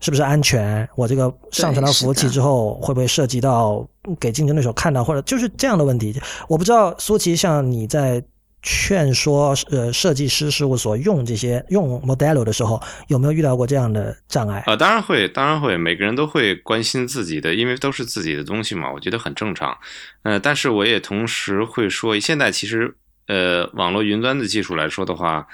[0.00, 0.86] 是不是安全？
[0.96, 3.88] 我这个上传到服务器之后，会不会涉及到
[4.20, 6.14] 给竞争对手看到，或者就是这样的问题？
[6.46, 8.22] 我不知道苏琪，像你在。
[8.62, 14.62] 劝说呃设计师事务所用这些用 Modelo 的时候，有没有遇到过这样的障碍？
[14.66, 19.78] 呃，当然会，当然会，每个人都会关心自己的，因为都是自己的东西嘛，我觉得很正常。
[20.24, 22.94] 呃，但是我也同时会说，现在其实
[23.28, 25.48] 呃网络云端的技术来说的话，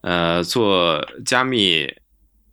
[0.00, 1.86] 呃做加密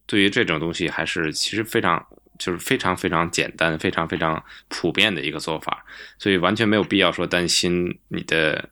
[0.05, 2.05] 对于这种东西还是其实非常
[2.37, 5.85] 就是非常非常简单、非常非常普遍的一个做法，
[6.19, 8.69] 所以完全没有必要说担心你的。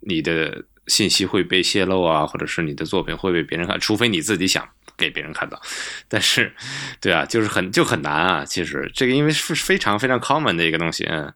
[0.00, 5.60] 你的信息会被泄露啊，或者是你的作品会被别人看，除非你自己想给别人看到。
[6.08, 6.52] 但是，
[7.00, 8.44] 对啊，就是很就很难啊。
[8.44, 11.32] 其实这个因为是非常非常 common 的一个东西，嗯。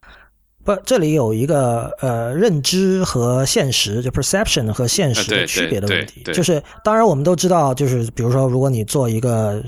[0.64, 6.22] 不，这里有一个呃认知和现实，就 perception 和现实的区别的问题。
[6.32, 9.60] 就是当然我们都知道，就是比如说，如果你做一个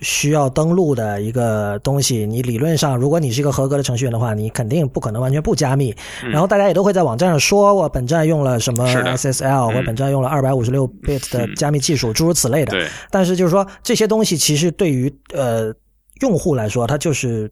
[0.00, 5.94] 需要登录的一个东西，你理论上，如果你是一个合格的程序员的话，你肯定不可能完全不加密。
[6.30, 8.86] 然后大家也都会在网站上说，我本站用了什么
[9.16, 12.76] SSL，我本站用了二百五十六 bit 的加密技术，诸如此类的。
[13.10, 15.72] 但是就是说，这些东西其实对于呃
[16.20, 17.50] 用户来说，它就是。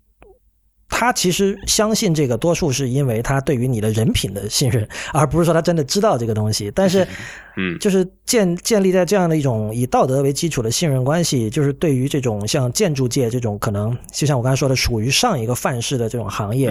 [0.90, 6.70] 他其实相信这个，多数是因为他对于你的人品的信任，而不是说他真的知道这个东西。
[6.74, 7.06] 但是，
[7.56, 16.68] 嗯，就是建建立在这样的一种以道德为基础的信任关系，就是对于这种像建筑界这种可能，就像我刚才说的，属于上一个范式的这种行业。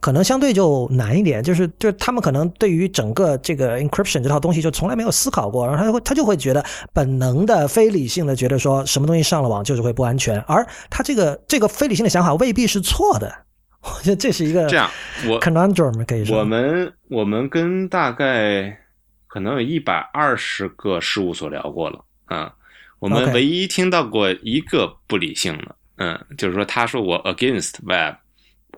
[0.00, 13.34] 可能相对就难一点，就是就是他们可能对于整个这个 encryption 这套东西就从来没有思考过，然后他就会他就会觉得本能的非理性的觉得说什么东西上了网就是会不安全，而他这个这个非理性的想法未必是错的。
[13.82, 14.88] 我觉得这是一个这样，
[15.28, 18.78] 我 conundrum 可以说，我们我们跟大概
[19.26, 22.54] 可能有一百二十个事务所聊过了啊，
[23.00, 28.14] 我们唯一听到过一个不理性的，嗯，就是说他说我 against web。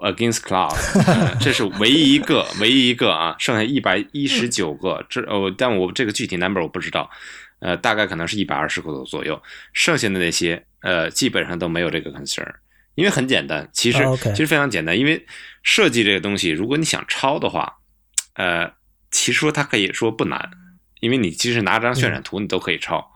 [0.00, 0.74] Against Cloud，
[1.38, 7.10] 这是唯一一个，唯一一个啊，剩下一百一十九个，这哦，但我这个具体 number 我不知道，
[7.60, 9.42] 呃，大概可能是一百二十个左右，
[9.72, 12.50] 剩下的那些呃，基本上都没有这个 concern，
[12.94, 15.26] 因为很简单，其实其实非常简单，因为
[15.62, 17.78] 设计这个东西，如果你想抄的话，
[18.34, 18.72] 呃，
[19.10, 20.50] 其实说它可以说不难，
[21.00, 23.12] 因为你即使拿张渲染图，你都可以抄，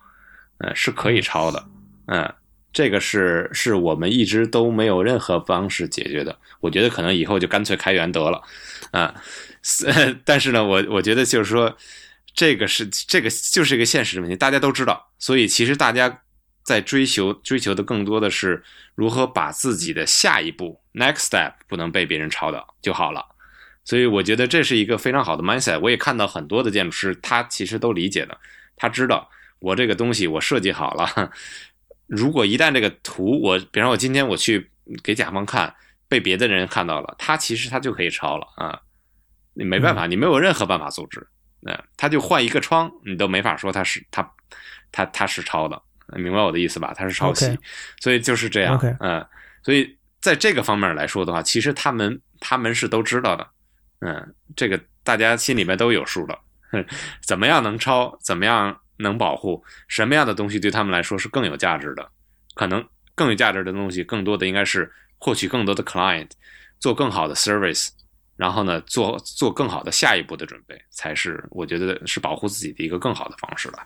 [0.58, 1.64] 呃，是可以抄的，
[2.06, 2.34] 嗯。
[2.74, 8.42] 这个是是我们一直都没有任何方式解决的，我觉得可能以后就干脆开源得了，
[8.90, 9.14] 啊，
[10.24, 11.78] 但是呢，我我觉得就是说，
[12.34, 16.22] 这个是这个就是一个现实问题，大家都知道，所以其实大家
[16.64, 18.64] 在追求追求的更多的是
[18.96, 23.24] 如何把自己的下一步 next step 不能被别人抄到就好了，
[23.84, 28.36] 所以我觉得这是一个非常好的 mindset，我也看到很多的建筑师他其实都理解的，
[28.74, 31.30] 他知道我这个东西我设计好了。
[32.06, 34.70] 如果一旦这个图，我比方我今天我去
[35.02, 35.74] 给甲方看，
[36.08, 38.78] 被别的人看到了，他其实他就可以抄了啊，
[39.54, 41.26] 你没办法，你没有任何办法阻止，
[41.66, 44.30] 嗯，他就换一个窗，你都没法说他是他
[44.92, 45.80] 他他是抄的，
[46.16, 46.92] 明白我的意思吧？
[46.94, 47.58] 他是抄袭，
[48.00, 49.26] 所以就是这样，嗯，
[49.62, 53.48] 所以在这个方面来说的话，其实他们他们是都知道的，
[54.00, 56.38] 嗯，这个大家心里面都有数的，
[57.26, 58.78] 怎么样能抄，怎么样。
[58.98, 62.08] 能保护什么样的东西对他们来说是更有价值的？
[62.54, 62.84] 可能
[63.14, 66.30] 更有价值的东西，更多的应该是获取更多的 client，
[66.78, 67.88] 做更好的 service，
[68.36, 73.78] 然后呢，做做更好的下一步的准备，才是我觉得是保护自己的一个更好的方式了。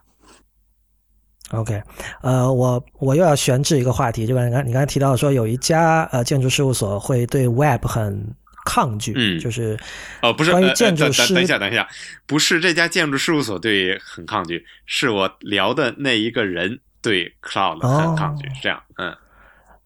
[1.52, 1.82] OK，
[2.22, 8.34] 呃，我我又要悬置一个话题，就刚你你刚才提到说有一家呃建筑事务所会对 Web 很。
[8.68, 9.74] 抗拒，嗯，就是
[10.20, 11.32] 哦，不是关于建筑师。
[11.32, 11.88] 等一下，等一下，
[12.26, 19.16] 不是这家建筑事务所对很抗拒，是我聊的那一个人对 cloud 很抗拒，是这样，嗯，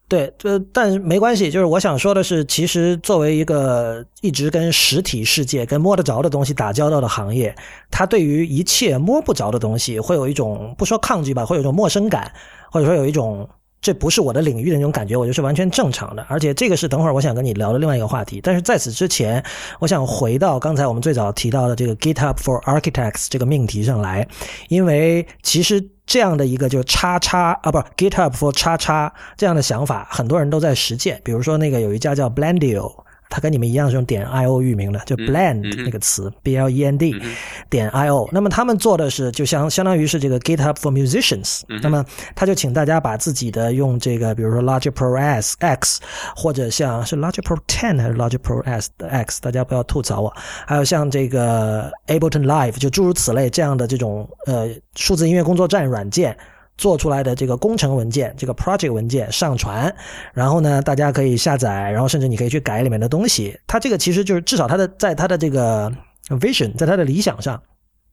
[0.09, 7.55] 对，这但是没关系，就是我想说的是，其实作为一个一直跟实体世界、跟摸得着的东西打交道的行业，
[7.89, 12.29] 它对于一切摸不着的东西，会有一种不说抗拒吧，会有一种陌生感，
[12.69, 13.49] 或者说有一种。
[13.83, 16.25] 这不是我的领域的那种感觉，我觉得是完全正常的。
[16.29, 18.39] 而且这个是等会儿我想跟你聊的另外一个话题。
[18.41, 19.43] 但是在此之前，
[19.79, 24.25] 我想回到刚才我们最早提到的这个 GitHub for Architects 这个命题上来，
[24.69, 31.19] 因为其实这样的一个就是叉叉啊，不是 GitHub for 叉叉这样的想法，很多人都在实践。
[31.25, 33.02] 比如说那个有一家叫 Blendio。
[33.33, 37.19] 它跟你们一样是用点 io 域名的，就 blend 那个词 b l e n d
[37.67, 38.29] 点 io。
[38.31, 41.61] 那么他们做的是就相相当于是这个 GitHub for Musicians。
[41.81, 42.05] 那么
[42.35, 45.99] 他就请大家把自己的用这个，比如说 Logic Pro S X，
[46.35, 50.31] 或者像是 Logic Pro Ten 还是 Logic Pro S 的 X，大家不要吐槽我。
[50.67, 56.37] 还有像这个 Ableton Live，就诸如此类这样的这种呃数字音乐工作站软件。
[56.77, 59.95] 做出来的这个工程文件，这个 project 文件上传，
[60.33, 63.57] 然后呢，大家可以下载，然后甚至你可以去改里面的东西。
[63.67, 65.91] 它这个其实就是至少它的在它的这个
[66.29, 67.61] vision，在它的理想上，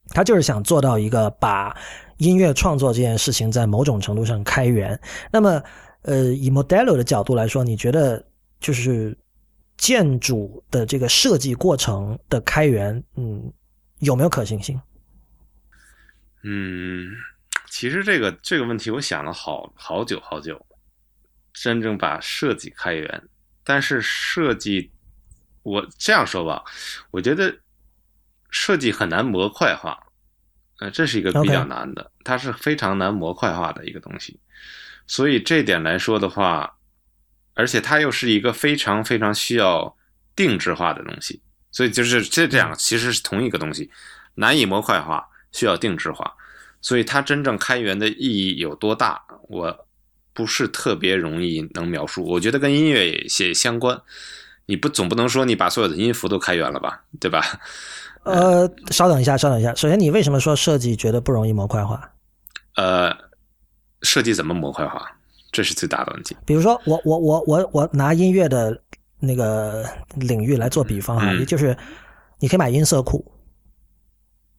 [0.09, 1.75] 它就是想做到一个把
[2.19, 5.01] 音乐创作这件事情在某种程度上开源。
[5.33, 5.63] 那么，
[6.03, 8.23] 呃，以 Modelo 的角度来说，你觉得
[8.61, 9.17] 就是
[9.79, 13.51] 建筑的这个设计过程的开源，嗯，
[14.01, 14.79] 有没有可行性？
[16.45, 17.09] 嗯。
[17.71, 20.67] 其实这个这个问题我想了好好久好久，
[21.55, 23.29] 真正把设计开源，
[23.63, 24.91] 但是设计，
[25.63, 26.65] 我这样说吧，
[27.13, 27.61] 我觉得
[28.51, 29.97] 设计很难模块化，
[30.81, 34.41] 呃，这是一个比较难的，它是非常难模块化的一个东西，
[35.07, 36.77] 所以这点来说的话，
[37.55, 39.97] 而且它又是一个非常非常需要
[40.35, 41.41] 定制化的东西，
[41.71, 43.91] 所以就是这两个其实是同一个东西，
[44.35, 46.35] 难以模块化，需要定制化。
[46.81, 49.87] 所以它真正开源的意义有多大，我
[50.33, 52.25] 不是特别容易能描述。
[52.25, 54.01] 我觉得跟音乐也相关，
[54.67, 57.45] 你不总不能说你把所有的音符都开源了吧，对吧？
[58.25, 59.75] 呃，稍等一下，稍等一下。
[59.75, 62.11] 首先，你为什么说设计觉得不容易模块化？
[62.77, 63.15] 呃，
[64.03, 65.11] 设计怎么模块化？
[65.53, 66.37] 这是最大的问题。
[66.47, 68.81] 比如说，我我我我我拿音乐的
[69.19, 71.77] 那个领域来做比方啊，也就是
[72.39, 73.25] 你可以买音色库。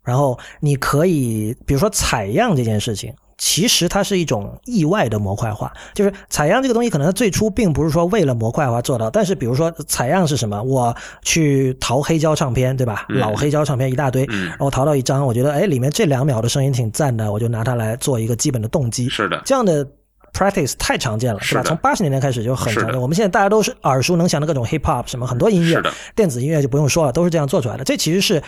[0.04, 5.72] 然后你可以，比如说采样这件事情，其实它是一种意外的模块化。
[5.93, 9.10] 就是采样这个东西，可能它最初并不是说为了模块化做到。
[9.10, 10.62] 但是比如说采样是什么？
[10.64, 13.06] 我去淘黑胶唱片，对吧？
[13.10, 19.08] 老黑胶唱片一大堆，然后淘到一张，我觉得哎，里面这两秒的声音挺赞的，我就拿它来做一个基本的动机。
[19.08, 19.86] 是的，这样的
[20.34, 21.62] practice 太常见了，是吧？
[21.64, 22.99] 从八十年代开始就很常见。
[22.99, 25.80] 我们现在大家都是耳熟能详的各种 hip hop，什么很多音乐，
[26.16, 27.84] 电子音乐就不用说了，都是这样做出来的。
[27.84, 28.41] 这其实是。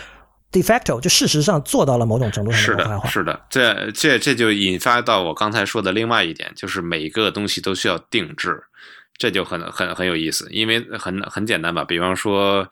[0.53, 8.63] De facto 就事实上做到了某种程度上的模块化，是的，这这这就引发到我刚才说的另外一点，就是每一个东西都需要定制，
[9.17, 11.83] 这就很很很有意思，因为很很简单吧？
[11.83, 12.69] 比方说，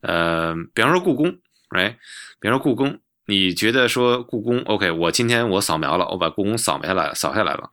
[0.00, 1.36] 呃，比方说故宫，
[1.70, 1.98] 哎，
[2.40, 4.90] 比方说故宫，你觉得说故宫 OK？
[4.92, 7.70] 我今天我扫描了，我把故宫扫描下来，扫下来了，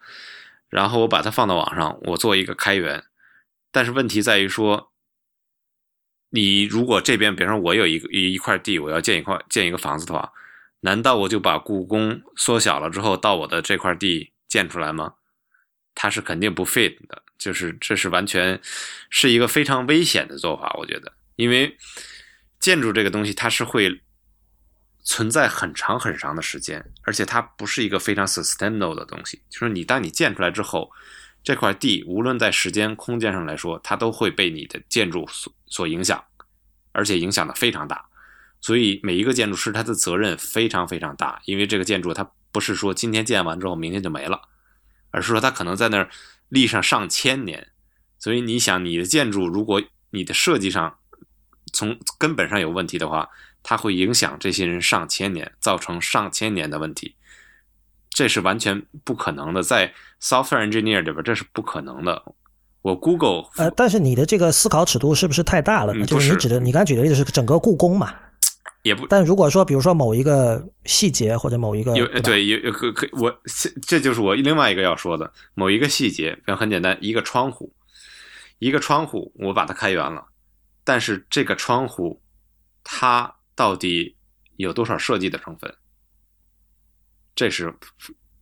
[0.69, 3.03] 然后我把它放到网上，我做一个开源，
[3.71, 4.91] 但是问题在于说。
[6.35, 10.33] 你如果这边，比方说，我有一个一一块地，我要建一块建一个房子的话，
[10.81, 15.13] 难道我就把故宫缩小了之后到我的这块地建出来吗？
[15.95, 18.59] 它是肯定不 fit 的，就是这是完全
[19.09, 21.77] 是一个非常危险的做法，我觉得，因为
[22.59, 24.01] 建筑这个东西它是会
[25.05, 30.91] 存在很长很长的时间，而且它不是一个非常 sustainable 的东西，就是你当你建出来之后。
[31.45, 36.21] 这块地无论在时间、空间上来说，它都会被你的建筑所所影响，
[36.91, 38.03] 而且影响的非常大。
[38.59, 44.41] 所以每一个建筑师他的责任非常非常大，因为这个建筑它不是说今天建完之后明天就没了，
[45.11, 46.09] 而是说它可能在那儿
[46.49, 47.67] 立上上千年。
[48.17, 50.97] 所以你想，你的建筑如果你的设计上
[51.73, 53.29] 从根本上有问题的话，
[53.61, 57.14] 它会影响这些人上千年，造成上千年的问题。
[58.15, 62.23] 这是完全不可能的，在 software engineer 里边，这是不可能的。
[62.81, 66.05] 我 Google 呃，但是你的这个思考尺度是不是太大了呢？
[66.05, 68.15] 就是你指的，你刚才举的例子是整个故宫嘛？
[68.83, 69.05] 也不。
[69.07, 73.35] 但如果说，比如说某一个细节或者某一个有对有可可我
[73.81, 77.73] 这就是我另外一个要说的某一个细节，很简单，一个窗户，
[78.59, 80.23] 一个窗户，我把它开源了，
[80.85, 82.21] 但是这个窗户
[82.81, 84.15] 它到底
[84.55, 85.73] 有多少设计的成分？
[87.35, 87.73] 这是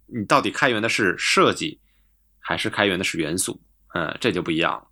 [0.05, 1.79] 你到底开源的是设计，
[2.39, 3.59] 还是开源的是元素？
[3.95, 4.83] 嗯，这就不一样了。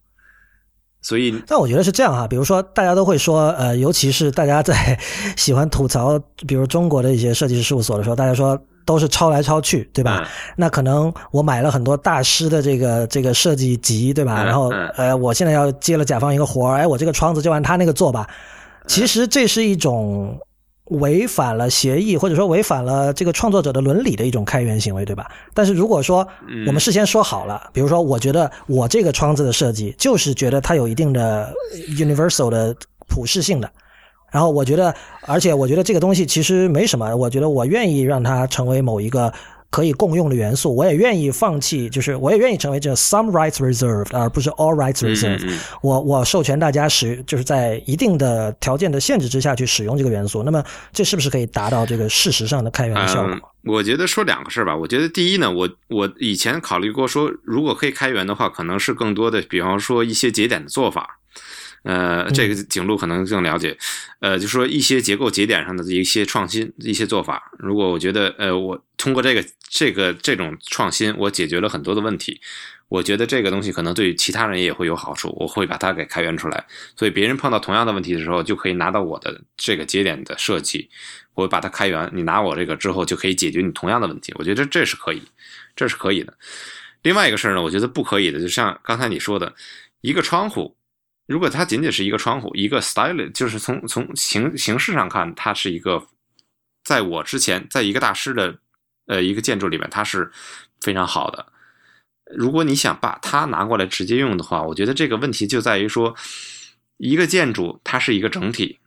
[1.03, 2.27] 所以，但我觉得是这样哈。
[2.27, 4.99] 比如说，大家都会说，呃，尤其是大家在
[5.37, 10.27] 喜欢吐槽，比如中国的一些设计师事务所的时候，大家说都是抄来抄去，对吧？
[10.55, 14.43] 那可能我买了很多大师的这个这个设计集，对吧？
[14.43, 18.27] 然后，呃，我现在要接了甲方一个活儿，哎，我这个窗子就按他那个做吧。
[18.87, 20.39] 其实这是一种。
[20.99, 25.31] 违反了协议，或者说违反了这个创作者的伦理的一种开源行为，对吧？
[25.53, 26.27] 但是如果说
[26.67, 31.53] 我们事先说好了，比如说，我觉得我这个窗子的设计就是觉得它有一定的
[31.97, 32.75] universal 的
[33.07, 33.71] 普适性的，
[34.31, 34.93] 然后我觉得，
[35.25, 39.31] 而且我觉得这个东西其实没什么，我觉得我愿意让它成为某一个
[39.71, 45.49] 可以共用的元素，我也愿意放弃，就是我也愿意成为这 some rights reserved，而不是 all rights reserved。
[45.81, 50.43] 我我授权大家使，就是在一定的条件的限制之下去使用这个元素。
[50.43, 50.61] 那么
[50.91, 53.31] 这是不是可以达到这个事实上的开源的效果？
[53.31, 54.75] 嗯，我觉得说两个事儿吧。
[54.75, 61.20] 我觉得第一呢，我我以前考虑过说，如果可以开源的话，可能是更多的，比方说一些节点的做法。
[61.83, 63.77] 呃，这个景路可能更了解。
[64.19, 67.51] 呃，就说一些结构节点上的一些创新、一些做法。
[67.57, 72.39] 如果我觉得，呃，我通过这个这个这种创新，我解决了很多的问题。
[72.87, 76.65] 我觉得这个东西可能对其他人也会有好处，我会把它给开源出来，
[76.97, 80.89] 所以别人碰到同样的问题的时候，就可以拿到我的这个节点的设计，
[81.33, 84.33] 我把它开源，你拿我这个之后就可以解决你同样的问题。
[84.37, 85.23] 我觉得这是可以，
[85.73, 86.33] 这是可以的。
[87.01, 89.55] 另外一个事儿呢，我觉得不可以的，就像刚才你说的，
[90.01, 90.75] 一个窗户，
[91.31, 96.05] 如果它仅仅是一个窗户，一个 style，就是从从形形式上看，它是一个，
[96.83, 98.59] 在我之前，在一个大师的
[99.05, 100.29] 呃一个建筑里面，它是
[100.81, 101.47] 非常好的。
[102.35, 106.13] 如果你想把它拿过来直接用的话，我觉得这个问题就在于说，
[106.97, 108.79] 一个建筑它是一个整体，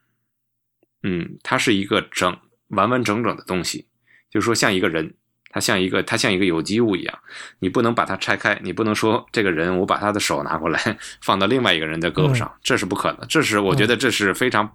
[1.02, 2.38] 嗯，它是一个整
[2.68, 3.88] 完完整整的东西，
[4.30, 5.14] 就是说像一个人，
[5.54, 7.18] 它像一个它像一个有机物一样，
[7.60, 14.68] 你不能把它拆开，你不能说这个人我把他的手拿过来放到另外一个人的胳膊上，这是不可能，这是我觉得这是非常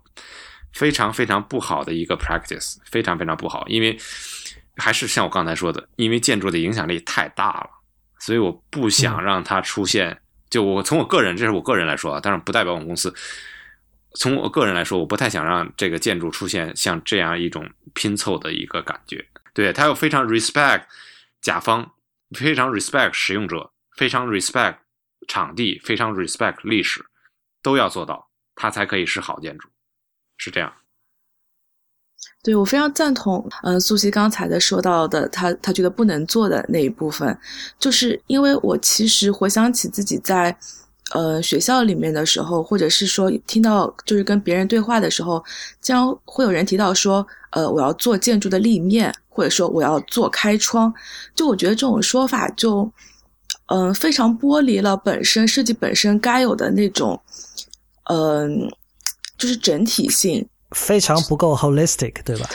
[0.71, 3.97] 非常非常不好的一个 practice，非常非常不好，因为
[4.77, 7.69] 还是像我刚才说的，因为建筑的影响力太大了。
[8.17, 10.17] 所以我不想让它出现。
[10.49, 13.13] 就我从我个人，这是我个人来说啊，当然不代表我们公司。
[14.15, 19.23] 从我个人来说，我不太想让这个建筑出现像这样一种拼凑的一个感觉。
[19.53, 20.83] 对，他要非常 respect
[21.41, 21.91] 甲方，
[22.37, 24.77] 非常 respect 使用者，非常 respect
[25.27, 27.05] 场地，非常 respect 历史，
[27.61, 29.69] 都要做到，它才可以是好建筑。
[30.37, 30.73] 是这样。
[32.41, 37.37] 对我非常赞同，嗯，苏西刚才的说到的，他他觉得不能做的那一部分，
[37.77, 40.57] 就是因为我其实回想起自己在，
[41.11, 45.43] 呃，学校里面的时候，或者是说听到就是跟别人对话的时候，
[45.81, 50.93] 将会有人提到说，呃，我要做建筑的立面，或者说我要做开窗，
[51.33, 52.91] 就我觉得这种说法就，
[53.67, 57.19] 嗯，非常剥离了本身设计本身该有的那种，
[58.03, 58.71] 嗯，
[59.37, 60.47] 就是整体性。
[60.75, 62.49] 非常不够 holistic，对吧？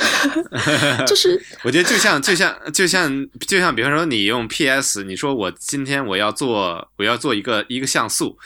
[1.07, 3.11] 就是我觉得就像就像就像
[3.47, 8.39] 就像，比方说你用 PS，你说我今天我要做我要做一个一个像素，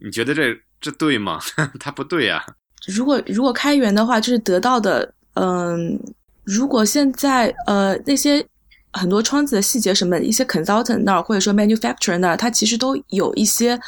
[0.00, 1.40] 你觉得这这对吗？
[1.80, 2.44] 它不对呀。
[2.86, 5.98] 如果如果开源的话，就是得到的，嗯，
[6.44, 8.46] 如果现在呃那些。
[8.92, 13.78] 很多窗子的细节什么，一些 consultant 那儿或者说 manufacturer 那儿，它其实都有一些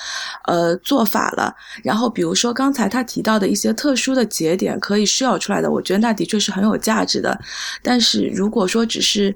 [0.44, 1.54] 呃做法了。
[1.82, 7.38] 然后比如说刚才他提到的一些特殊的节点可以 show 出来的，我觉得那的确是很有价值的。
[7.82, 9.34] 但是如果说只是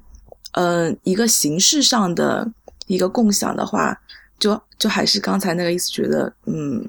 [0.52, 2.48] 呃一个形式上的
[2.86, 3.98] 一个共享的话，
[4.38, 6.86] 就就还是刚才那个意思，觉得嗯，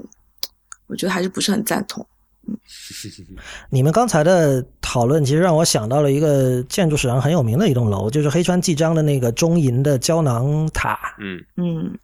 [0.85, 2.05] 我觉得还是不是很赞同。
[3.69, 10.97] 你们刚才的讨论其实让我想到了一个建筑史上很有名的一栋楼，就是黑川纪章的那个中银的胶囊塔。
[11.19, 11.97] 嗯嗯，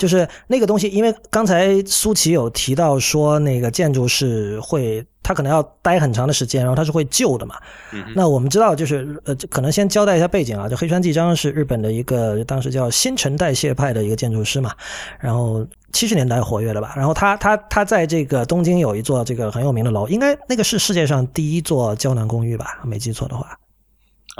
[0.00, 7.56] 就是那个东西，因为刚才苏琪有提到说，那个建筑是会，它可能要待很长的时间，然后它是会旧的嘛。
[7.92, 14.72] 嗯那我们知道，就是呃，可能先交代一下背景啊，就黑川纪章是日本的一个当时叫新陈代谢派的一个建筑师嘛，
[15.20, 16.94] 然后七十年代活跃的吧。
[16.96, 23.54] 然后他他他在这个东京有一座这个很有名的楼，应该那个是世界上第一座胶囊公寓吧，没记错的话。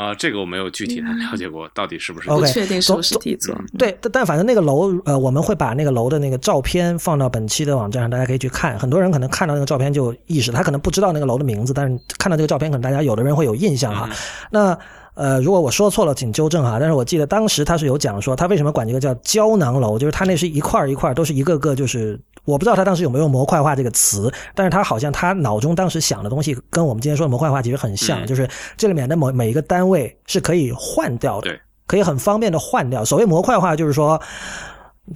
[0.01, 2.27] 啊，这个我没有具体的了解过，到底是不是？
[2.27, 3.55] 不 OK，确定是不是底座。
[3.79, 8.79] 对，但但反正那个楼，呃，我们会把那个楼的那个照片放到本期的网站上，大家可以去看。
[8.79, 14.09] 很多人可能看到那个照片就意识，他可能不知道那个楼的名字，但是看到这个照片，可能大家有的人会有印象哈。
[14.51, 14.79] 那
[15.15, 16.79] 呃，如果我说错了，请纠正哈。
[16.79, 31.51] 但是我记得当时他是有讲说，他为什么管这个叫胶囊楼，就是他那是一块一块，都是一个个，就是我不知道他当时有没有模块化这个词，但是他好像他脑中当时想的东西跟我们今天说的模块化其实很像，嗯就是这里面的某每一个单位是可以换掉的。
[31.87, 33.05] 可以很方便的换掉。
[33.05, 34.21] 所谓模块化，就是说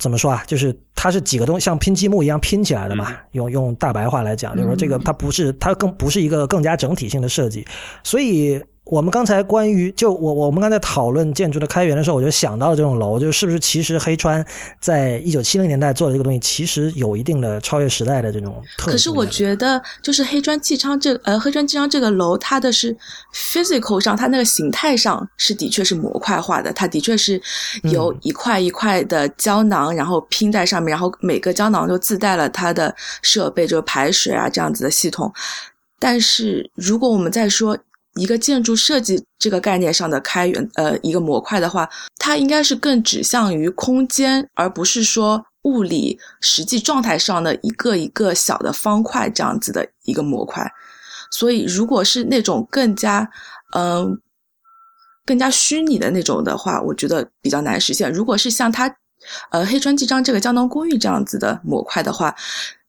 [0.00, 0.42] 怎么说啊？
[0.44, 3.12] 就是它是几个东西像拼积木一样拼起来的嘛。
[3.12, 7.64] 嗯用用大白话来讲，就是说这个它不是它更不是一个更加整体性的设计。
[8.02, 14.44] 所以我们刚才关于就我我们刚才讨论建筑的开源的时候，我就想到了这种楼，就是不是其实黑川
[14.78, 18.90] 在一九七零年代做的这个东西，其实有一定的超越时代的这种特。
[18.90, 22.94] 可是我觉得，就是黑川纪昌这呃黑川纪昌这个楼，它的是
[23.32, 27.40] physical 上，它那个形态上是的确是模块化的，它的确是
[27.84, 35.32] 由一块一块的胶囊，然后拼在上面，然后每个胶囊就自带了它的设备，就是排水啊这样子的系统。
[35.98, 37.78] 但是如果我们再说
[38.16, 41.88] 一个建筑设计这个概念上的开源，呃，一个模块的话，
[42.18, 50.70] 它应该是更指向于空间，而不是说物理实际状态上的一个一个小的方块这样子的一个模块。
[51.30, 53.28] 所以，如果是那种更加，
[53.76, 54.20] 嗯，
[55.26, 58.12] 更加虚拟的那种的话，我觉得比较难实现。
[58.12, 58.94] 如果是像它，
[59.50, 62.34] 呃，黑川纪章这个胶囊公寓这样子的模块的话。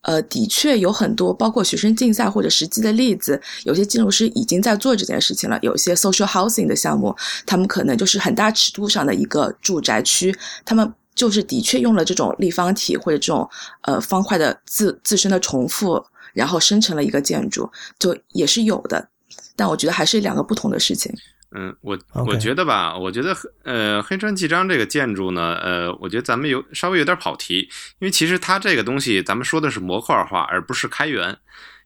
[0.05, 5.57] 呃，的确有很多，包括学生竞赛或者实际的例子，有些建筑师已经在做这件事情了。
[5.63, 13.49] 有些 social housing 的项目，他们可能就是很大尺度上的一个住宅区，他们就是的确用了这种立方体或者这种
[13.81, 16.03] 呃方块的自自身的重复，
[16.33, 19.09] 然后生成了一个建筑，就也是有的。
[19.55, 21.11] 但我觉得还是两个不同的事情。
[21.57, 31.37] 嗯，我我觉得吧，我觉得呃，黑川纪章这个建筑呢，呃，我觉得咱们有稍微有点跑题，因为其实它这个东西，咱们说的是模块化，而不是开源。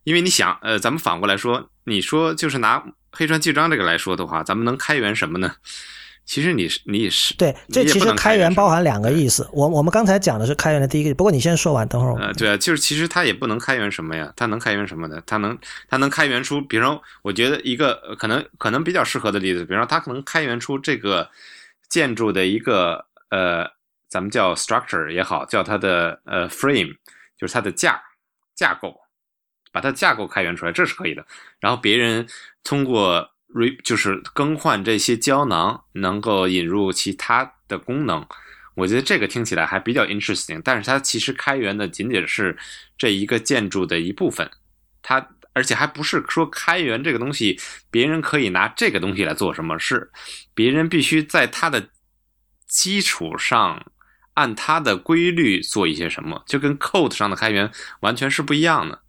[0.05, 5.53] 因为你想，呃，咱们反过来说，你说就是拿黑川纪章这个来说的话，咱们能开源什么呢？
[6.29, 9.49] 其实你是你也是对，这其实开源包含两个意思。
[9.51, 12.13] 我我们刚才讲的是开源的第一个，不过你先说完，等会儿。
[12.21, 15.19] 呃，对啊，就是其实它也不能开源什么呀，它能开源什么呢？
[15.25, 15.57] 它能
[15.87, 21.27] 它能开源出，比如说，我觉得一个可能可能比较适合的例子，比如说它可能开源出这个
[21.89, 23.67] 建筑的一个呃，
[24.07, 26.95] 咱们叫 structure 也好，叫它的呃 frame，
[27.39, 27.99] 就是它的架
[28.53, 28.95] 架构，
[29.71, 31.25] 把它架构开源出来，这是可以的。
[31.59, 32.27] 然后别人
[32.63, 33.27] 通过。
[33.53, 38.25] Re 就是更换这些胶囊，能够引入其他的功能，
[38.75, 40.61] 我觉得这个听起来还比较 interesting。
[40.63, 42.57] 但是它其实开源的仅仅是
[42.97, 44.49] 这一个建筑的一部分，
[45.01, 50.11] 它而且还不是说开源这个东西，别人可以拿这个东西来做什么事，
[50.53, 51.89] 别人必须在它的
[52.67, 53.91] 基础上
[54.35, 57.69] 按它的规律做一些什么，就跟 code 上的开源
[58.01, 59.01] 完全是不一样的。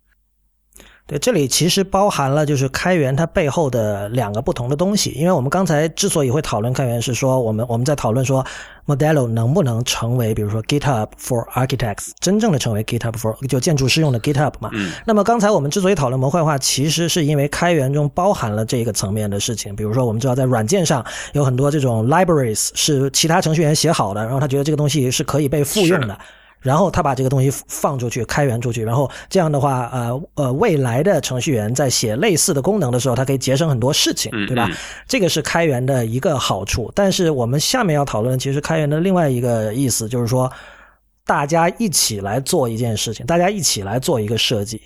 [1.10, 5.10] 对，这里其实包含了就是开源它背后的两个不同的东西。
[5.10, 8.46] 因为我们刚才之所以会讨论开源，是说我们我们在讨论说
[8.86, 14.70] Modelo 能不能成为，比如说 GitHub for Architects，真正的成为 GitHub for 就建筑师用的 GitHub 嘛。
[14.72, 14.92] 嗯。
[15.04, 19.74] 那么刚才我们之所以讨论模块化，其实是因为开源中包含了这个层面的事情。
[19.74, 26.16] 比如说，我们知道在软件上有很多这种 libraries 是其他程序员写好的，然后他觉得这个东西是可以被复用的。
[26.60, 34.70] 然后他把这个东西放出去，开源出去，然后这样的话，呃呃，未来的程序员在写类似的功能的时候，他可以节省很多事情，对吧？
[35.08, 36.92] 这个是开源的一个好处。
[36.94, 40.50] 但是我们下面要讨论，其实开源的另外一个意思就是说，
[41.24, 44.80] 大家一起来做一件事情，大家一起来做一个设计。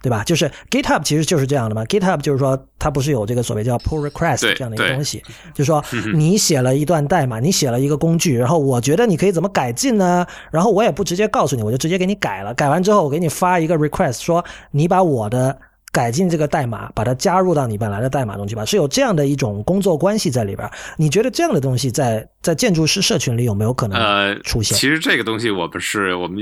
[0.00, 0.22] 对吧？
[0.22, 1.84] 就是 GitHub 其实就是这样的嘛。
[1.86, 5.20] GitHub 就是说，它不是有这个所谓叫 pull request 这样的一个东西，
[5.52, 5.84] 就是说
[6.14, 10.24] 你写了一段代码，你写了一个工具，然后我觉得你可以怎么改进呢？
[10.52, 12.54] 然后我也不直接告诉你，我就直接给你改了。
[12.54, 15.58] 改完之后，我给你发一个 request，说你把我的
[15.90, 18.64] 改进这个代码，把它加入到你本来的代码中去吧。
[18.64, 20.70] 是有这样的一种工作关系在里边。
[20.96, 24.78] 你觉得这样的东西在在建筑师社群里有没有可能出现？
[24.78, 26.40] 其实这个东西我们是我们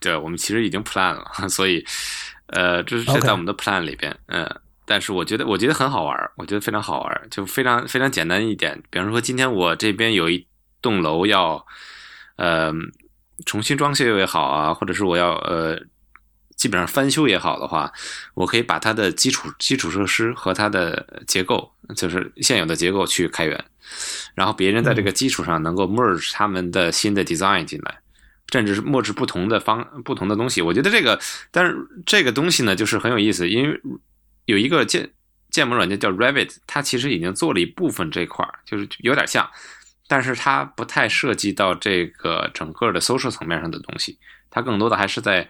[0.00, 1.84] 对我们其实已经 plan 了，所以。
[2.52, 4.48] 呃，这是在我们的 plan 里边，嗯，
[4.84, 8.82] 但是我觉得我觉得很好玩，我觉得非常好玩，就非常非常简单一点。
[8.90, 10.46] 比方说，今天我这边有一
[10.80, 11.64] 栋楼要，
[12.36, 12.70] 呃，
[13.46, 15.80] 重新装修也好啊，或者是我要呃，
[16.56, 17.90] 基本上翻修也好的话，
[18.34, 23.64] 我可以把它的基础基础设施和它的结构，就是现有的结构去开源，
[24.34, 28.01] 然后别人在这个基础上能够 merge 他们的新的 design 进来。
[28.52, 31.18] 甚至是墨制不同的方不同的东西，我觉得这个，
[31.50, 31.76] 但是
[32.06, 33.80] 这个东西呢，就是很有意思，因为
[34.44, 35.10] 有一个建
[35.50, 39.50] 建模软件叫 Revit，它其实已经做了一部分这块儿，就是有点像，
[40.06, 44.18] 但是它不太涉及到这个整个的 social 层面上的东西，
[44.50, 45.48] 它更多的还是在，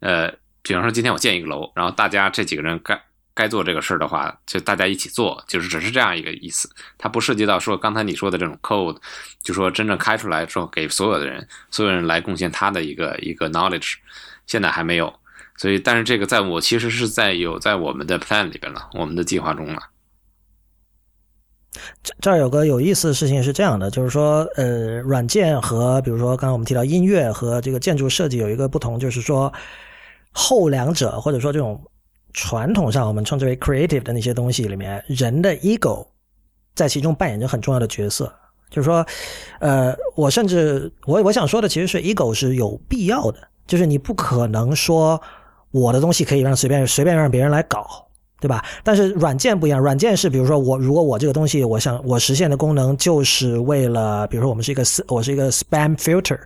[0.00, 0.32] 呃，
[0.62, 3.00] 比方说今天我建一个楼，然后大家这几个人干。
[3.34, 6.70] 该做这个事儿的话，就大家一起做，就是只是这样一个意思。
[6.96, 8.96] 它不涉及到说刚才你说的这种 code，
[9.42, 13.94] 就说真正开出来之后给所有的人，所有人来贡献他的一个一个 knowledge，
[14.46, 15.12] 现在还没有。
[15.56, 19.82] 所以，但是这个在我其实是在有在我们的 plan 里边了，我们的计划中了。
[22.04, 29.52] 这这儿有个有意思的事情是这样的，就是说，呃，软件和比如说刚才我们提到音乐和这个建筑设计有一个不同，就是说
[30.30, 31.84] 后两者或者说这种。
[32.34, 36.06] 传统上我们称之为 creative 的那些东西里面，人的 ego
[36.74, 38.30] 在其中扮演着很重要的角色。
[38.70, 39.06] 就是说，
[39.60, 45.20] 呃，我甚至我我想说的其实是 ego 是有必要的，就是你不可能说
[45.70, 47.86] 我的东西可以让随便随便让别人来搞，
[48.40, 48.64] 对吧？
[48.82, 56.40] 但是软件不一样，软件是比如说我如果我这个东西我想我实现的功能就是为了，比如说我们是一个我是一个 spam filter。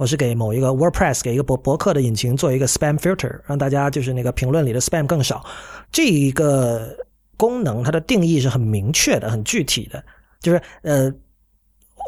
[0.00, 5.44] 我是给某一个 WordPress 给一个博博客的引擎做一个 spam filter，让大家就是那个评论里的 spam 更少。
[5.92, 6.96] 这一个
[7.36, 10.02] 功能它的定义是很明确的、很具体的，
[10.40, 11.12] 就是呃。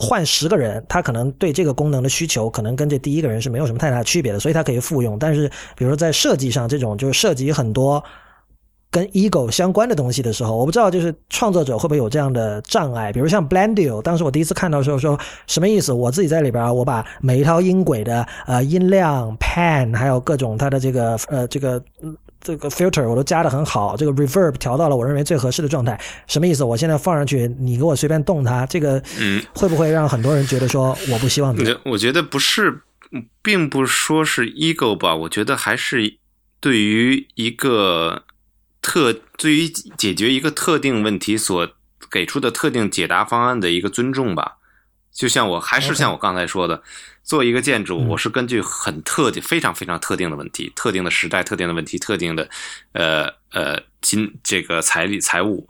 [0.01, 5.19] 换十个人，他可能对这个功能的需求可能跟这第一个人是没有什么太大区别的，所以他可以复用。
[5.19, 8.03] 但是，比如说在设计上，这种就是涉及很多
[8.93, 13.13] 跟 ego 相关的东西的时候，我不知道就是创作者会不会有这样的障碍。
[13.13, 15.19] 比如像 Blendio，当时我第一次看到的时候说
[15.49, 15.93] 什么意思？
[15.93, 21.83] 我自己在里边，我把每一套音轨的呃音量、pan，还有各种它的这个呃这个。
[22.45, 26.65] 这个 filter 我都加的很好，这个 reverb 调到了我认为最合适的状态，什么意思？
[26.65, 29.01] 我现在放上去，你给我随便动它，这个
[29.55, 31.55] 会不会让很多人觉得说我不希望？
[31.85, 32.81] 我觉得不是，
[33.45, 36.17] 并不说是 ego 吧，我觉得还是
[36.59, 38.25] 对于一个
[38.83, 41.67] 特，对于解决一个特定问题所
[42.11, 44.59] 给出的特定解答方案的一个尊重吧。
[45.11, 46.83] 就像我还是像我刚才说的。
[47.25, 52.51] 做一个建筑，我是根据很特定、非常非常特定的问题、特定的时代、特定的问题、特定的
[52.95, 55.69] 呃呃金这个财力财务，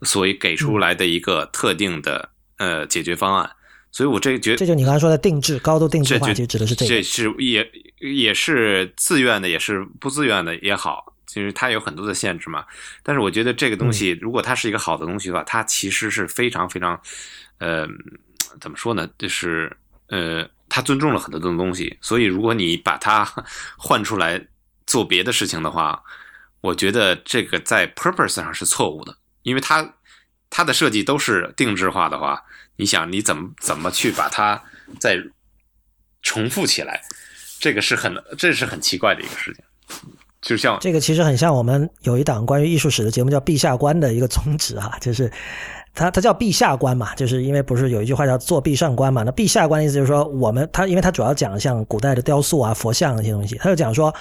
[0.00, 3.50] 所以给出来的一个特定的呃解决方案。
[3.92, 6.88] 所以我这觉这就你刚才说的定制、高度定制化，就指的是这个。
[6.88, 7.70] 这是也
[8.00, 12.66] 也是自愿的，也是不自愿的也好，其实它有很多的限制嘛。
[13.04, 17.00] 但是我觉得这个东西，如果它是一个好的东西的话，它其实是非常非常
[17.58, 17.86] 呃
[18.60, 19.08] 怎么说呢？
[19.16, 19.76] 就是
[20.08, 20.48] 呃。
[20.70, 23.24] 它尊重了很多的东西，所以如果你把它
[23.78, 24.46] 换出来
[24.86, 26.04] 做别的事情的话，
[26.60, 29.94] 我觉得这个在 purpose 上是错误的，因为它
[30.50, 32.44] 它的设计都是定制化的话，
[32.76, 34.62] 你想你怎么怎么去把它
[35.00, 35.16] 再
[36.20, 37.00] 重复起来，
[37.58, 39.64] 这个是很这是很奇怪的一个事情，
[40.48, 45.30] 就像这个其实很像我们有一档关于艺术史的节目叫《陛下观》的一个宗旨啊， 就是。
[45.94, 49.24] 他他叫陛下观嘛，就是因为不是有一句话叫做壁上观嘛？
[49.24, 54.14] 那陛下观的意思就是说，我们他因为他主要讲像古代的雕塑啊、佛像那些东西，他就讲说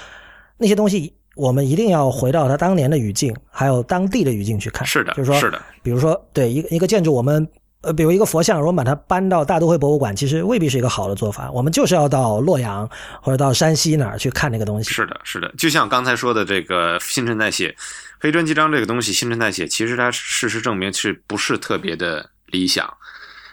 [0.57, 4.87] 那些东西我们一定要回到他当年的语境，还有当地的语境去看。
[4.87, 7.47] 是的，就是说，是的，比如说，对一个一个建筑，我们。
[7.87, 11.49] 呃，比如一个佛像，如果把它搬到大都会博物馆，其实未必是一个好的做法。
[11.51, 12.87] 我们就是要到洛阳
[13.21, 14.91] 或者到山西哪儿去看那个东西。
[14.91, 17.73] 是的，是的，就像刚才说的这个新陈代谢、
[18.19, 22.93] 黑砖记章这个东西，新陈代谢其实它事实证明是不是特别的理想？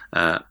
[0.09, 0.41] 呃，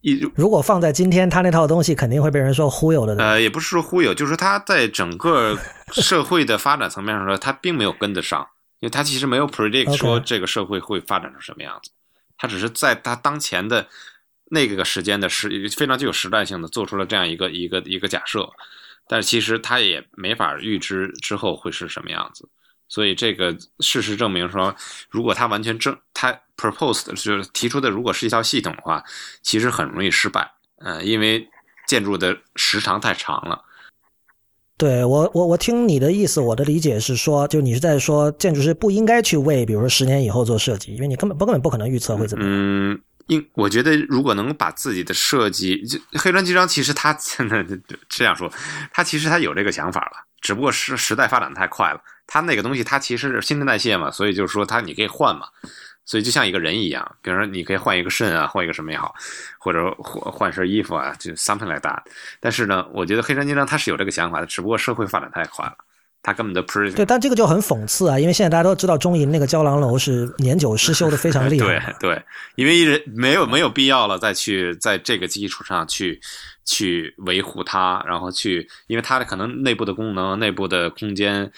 [0.00, 3.14] 一如果放在今天，他那套东西肯定会被人说忽悠的。
[3.22, 5.58] 呃，也不是说忽悠，就是他在整个
[5.92, 8.46] 社会的发展层面上说，他并没有跟得上，
[8.80, 11.90] 因为他其实没有 predict 说这个社会会发展成什么样子。
[12.42, 13.86] 他只是在他当前的
[14.46, 18.50] 那个时间的时非常具有时代性的做出了这样一个一个一个假设，
[19.06, 22.48] 但是其实他也没法预知之后会是什么样子。
[22.88, 24.74] 所以这个事实证明说，
[25.08, 29.04] 如果他完全正他 proposed 就是提出的，如果是一套系统的话，
[29.40, 30.52] 其实很容易失败。
[30.78, 31.48] 嗯，因为
[31.86, 33.64] 建筑的时长太长了。
[34.82, 42.52] 对我，我我听你的意思，我的理解是说，就你是在说建筑师不应该去为，比如说十年以后做设计，因为你根本不根本不可能预测会怎么样。
[42.52, 47.64] 嗯，应我觉得如果能把自己的设计，就黑砖机章，其实他现在
[48.08, 48.50] 这样说，
[48.92, 55.46] 他其实他有这个想法了，只不过是时代发展太快了，他那个东西他其实是新陈代谢嘛，所以就是说他你可以换嘛。
[56.12, 59.14] 所以就像一个人一样，比如说你可以换一个肾啊，换一个什么也好，
[59.58, 62.02] 或者换换身衣服啊，就 something like that。
[62.38, 65.74] 但是呢，我觉得黑山金章他是有这个想法的，只不过社会发展太快了，
[66.22, 66.92] 他根本就不是。
[66.92, 71.96] 对，但这个就很讽刺啊，因为现在大家都知道中银那个胶囊楼是年久失修的非常厉害。
[71.98, 72.22] 对对，
[72.56, 76.20] 因为人没有没有必要了再去在这个基础上去
[76.66, 81.50] 去维护它，然后去，因为它的可能内部的功能、内部的空间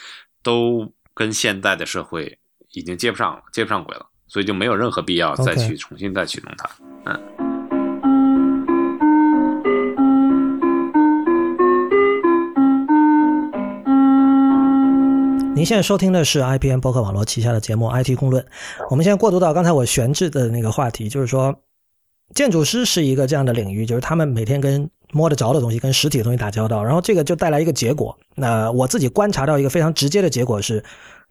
[0.44, 2.38] 都跟现在的社会
[2.70, 4.06] 已经接不上了，接不上轨了。
[4.26, 6.68] 所以就没有任何必要再去重新再启动它。
[7.04, 7.20] 嗯。
[15.54, 18.42] 您现在收听的是 IPN 博客网络旗下的节目《IT 公论》。
[18.90, 21.54] 我们现在过渡到刚才我悬置的那个话题，就是说，
[22.34, 28.18] 建筑师是一个这样的领域，就是他们每天跟摸得着的东西、跟实体的东西打交道，然后这个就带来一个结果。
[28.34, 30.82] 那我自己观察到一个非常直接的结果是。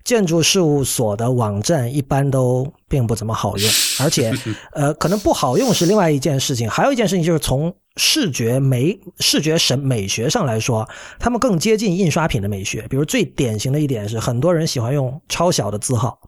[0.04, 4.34] 建筑事务所的网站一般都并不怎么好用， 而且，
[4.74, 6.70] 呃，可能不好用是另外一件事情。
[6.70, 10.88] 还有一件事情就是从视觉美、视觉审美学上来说，
[11.20, 12.86] 他们更接近印刷品的美学。
[12.90, 16.20] 比如最典型的一点是，很多人喜欢用超小的字号。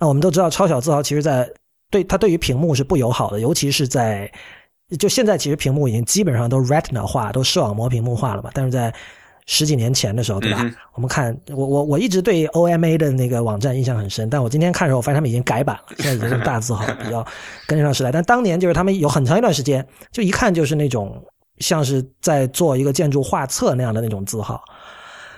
[0.00, 1.50] 那我们都知道，超小字号其实在
[1.90, 4.30] 对它对于屏幕是不友好的，尤其是在
[4.98, 8.50] 就现在，其实屏幕已经基本上都 Retina 化，都视网膜屏幕化了嘛。
[8.54, 8.94] 但是在
[9.50, 10.70] 十几年前的时候，对吧？
[10.92, 17.26] 我们看，我我我一直对 OMA 的那个网站印象很深，但我今天看的时候，我发现他们已经改版了，现在已经是大字号，比较
[17.66, 18.12] 跟得上时代。
[18.12, 21.24] 但当年就是他们有很长一段时间，就一看就是那种
[21.60, 24.62] 像是在做一个建筑画册那样的那种字号。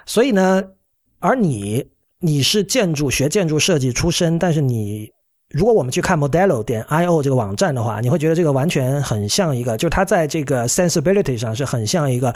[0.07, 0.61] 所以呢，
[1.21, 1.87] 而你
[2.19, 5.09] 你是建筑学建筑设计出身，但是你
[5.51, 12.35] 如果我们去看 Modelo 点 io 这个网站的话，你会觉得这个完全很像一个，就是它在这个 sensibility 上是很像一个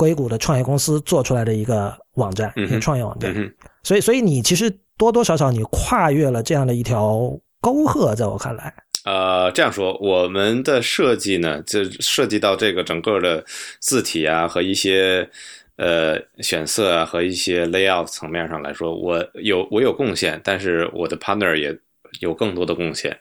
[0.00, 3.34] 硅谷的创业公司做出来的一个网站，一个创业网站。
[3.82, 8.72] 所以，所以你其实多多少少你跨越了这样的一条沟壑，在我看来。
[9.04, 13.44] 呃，这样说，我们的设计呢，就涉及到这个整个的
[13.78, 15.28] 字体啊和一些。
[15.76, 21.74] 呃，选色啊和一些 layout 层面上来说，我有我有贡献，但是我的 partner 也
[22.20, 23.18] 有更多的贡献，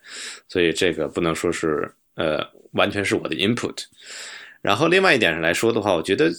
[0.50, 3.78] 所以这个不能说是呃完全是我的 input。
[4.62, 6.30] 然后另外一点上来说的话，我觉得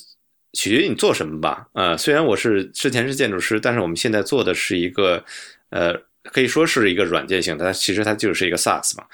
[0.53, 1.69] 取决于你做什么吧。
[1.73, 5.25] 呃，虽然我是之前是建筑师，但是我们现在做的是一个
[5.71, 5.95] 呃
[6.25, 9.05] 可以说是一个软件性的，它其实它就是一个 SaaS 嘛。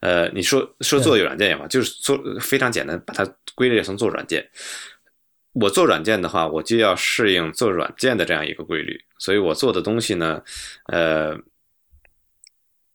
[0.00, 3.24] 呃，你说说做软件也好，就是做非常简单，把它
[3.54, 4.48] 归类成做软件。
[5.54, 10.42] 我做软件的话，我就要适应做软件的这样一个规律，所以我做的东西呢，
[10.86, 11.38] 呃，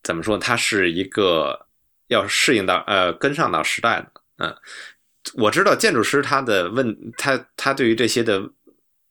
[0.02, 0.38] 怎么说？
[0.38, 1.68] 它是一个
[2.08, 4.12] 要适应到呃跟上到时代的。
[4.38, 4.56] 嗯，
[5.36, 8.42] 我知道建筑师他的问他他对于这些的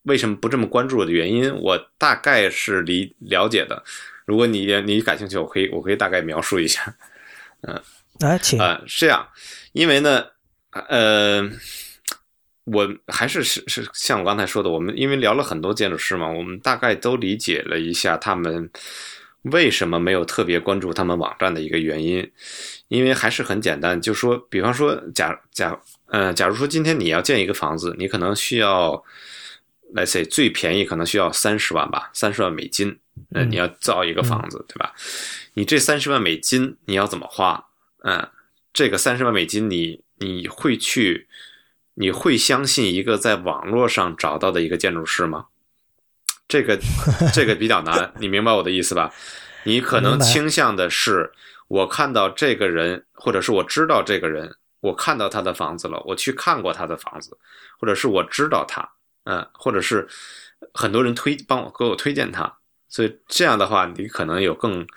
[0.03, 3.83] 为什么不这么关注的原因，我大概是理了解的。
[4.25, 6.95] 如果你你感兴趣，我可以我可以大概描述一下。
[7.67, 7.81] 嗯，
[8.19, 9.27] 来，请啊，是这样，
[9.73, 10.25] 因为呢，
[10.71, 11.49] 呃。
[12.69, 18.69] 我还是是是像我刚才说的，我们因为聊了很多建筑师嘛，我们大概都理解了一下他们
[19.43, 22.29] 为什么没有特别关注他们网站的一个原因，
[22.89, 29.03] 因为还是很简单，就说，比方说，假假，呃，假如说今天你要建一个房子，你可能需要
[29.93, 32.97] ，let's say 最便宜可能需要三十万吧，三十万美金，
[33.33, 34.93] 呃，你要造一个房子，对吧？
[35.53, 37.65] 你这三十万美金你要怎么花？
[38.03, 38.29] 嗯，
[38.73, 41.27] 这个三十万美金你你会去？
[41.99, 45.47] 你会相信一个在网络上找到的一个建筑师吗？
[46.47, 46.79] 这个
[47.33, 49.11] 这个比较难，你明白我的意思吧？
[49.63, 51.31] 你可能倾向的是，
[51.67, 57.37] 我看到这个人，或者是我知道这个人，我看到他的房子了，我去看过他的房子，
[57.79, 58.87] 或者是我知道他，
[59.23, 60.07] 嗯，或者是
[60.73, 62.57] 很多人推帮我给我推荐他，
[62.89, 64.87] 所以这样的话，你可能有更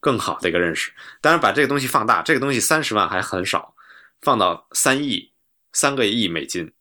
[0.00, 0.92] 更好的一个认识。
[1.20, 3.74] 当然，把这个东西放大，这个东西三十万还很少，
[4.20, 5.30] 放到三亿。
[5.72, 6.72] 三个亿美金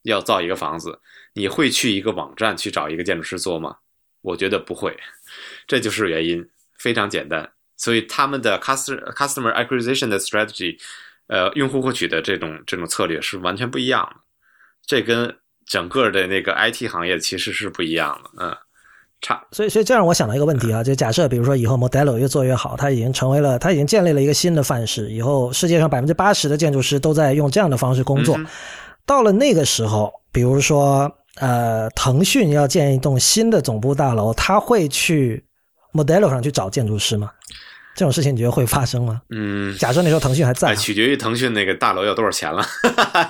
[0.00, 0.98] 要造一个房子，
[1.34, 3.76] 你会去一个网站去找一个建筑师做吗？
[4.22, 4.98] 我觉得不会，
[5.66, 6.48] 这就是原因，
[6.78, 7.52] 非常简单。
[7.76, 10.80] 所以他们的 customer customer acquisition 的 strategy，
[11.30, 14.20] 呃，用户获取的这种这种策略是完全不一样的。
[14.86, 15.34] 这跟
[15.66, 18.56] 整个的那个 IT 行业其实是不一样的，嗯。
[19.22, 28.34] 差，所以所以这让我想到一个问题啊，就假设比如说以后 Modelo 越做越好，它已经成为了，它已经建立了一个新的范式，以后世界上百分之八十的建筑师都在用这样的方式工作。
[29.04, 35.44] 到了那个时候，比如说呃，腾讯要建一栋新的总部大楼，他会去
[35.92, 37.30] Modelo 上去找建筑师吗？
[38.00, 39.20] 这种事情你觉得会发生吗？
[39.28, 42.66] 嗯，假设那时候腾讯还在，取决于腾讯那个大楼要多少钱了，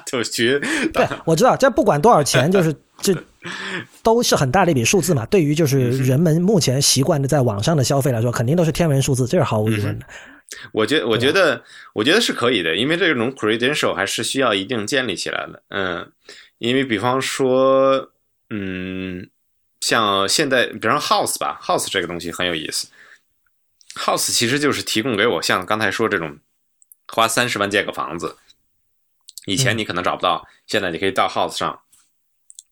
[0.06, 0.60] 就取。
[0.92, 3.12] 对，我知道，这不管多少钱， 就是这
[4.00, 5.26] 都是很大的一笔数字嘛。
[5.26, 10.06] 对于就是人们目前习惯的在网上的消费来说，肯定都是天文数字，这是毫无疑问的。
[10.70, 11.60] 我觉我觉得
[11.92, 15.60] 我觉得是可以的，因为这种 credential 还是需要一定建立起来的。
[15.70, 16.08] 嗯，
[16.58, 18.10] 因为比方说，
[18.50, 19.28] 嗯，
[19.80, 22.86] 像现在，比方 house 吧，house 这个东西很有意思。
[24.00, 26.38] House 其实就是提供给我像刚才说这种
[27.06, 28.34] 花三十万建个房子，
[29.44, 31.78] 以前你可能找不到，现在你可以到 House 上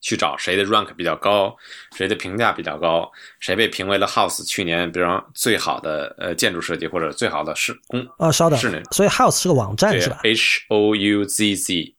[0.01, 1.55] 去找谁的 rank 比较高，
[1.97, 3.11] 谁的评价比较高，
[3.41, 11.95] 谁被评为了 House 去年比方最好的呃建筑设计或者最好的施工啊，稍等，是那所以 House 是个网站是吧？H O U Z Z，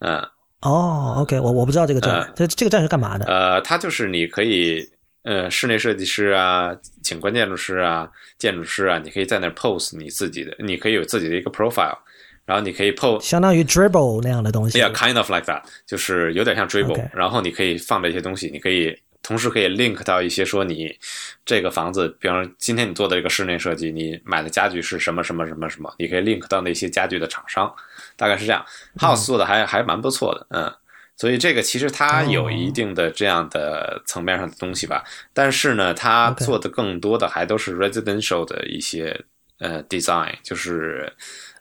[0.00, 0.28] 嗯，
[0.60, 3.24] 哦，OK，我我不知道这个站，这这个站是干嘛的？
[3.24, 4.86] 呃，它就是你可以。
[5.26, 6.72] 呃，室内设计师啊，
[7.02, 8.08] 景观建筑师啊，
[8.38, 11.98] 建筑师啊，你可以在那 pose 你自己的，你可以有自己的一个 profile，
[12.44, 20.96] 然后你可以 pose，相当于 dribble 那样的东西，Yeah，kind of like that，就是有点像 dribble，然后你可以放这些东西，你可以同时可以 link 到一些说你
[21.44, 27.74] 这个房子，比方说今天你做的这个室内设计，你买的家具是什么什么什么什么，你可以 link 到那些家具的厂商，
[28.14, 28.64] 大概是这样
[28.96, 30.72] ，house 做的还还蛮不错的，嗯。
[31.16, 35.02] 所以这个其实它有一定的这样的层面上的东西吧，
[35.32, 39.18] 但是呢，它做的更多的还都是 residential 的一些
[39.58, 41.10] 呃 design，就是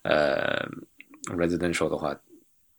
[0.04, 0.68] 呃
[1.38, 2.14] residential 的话，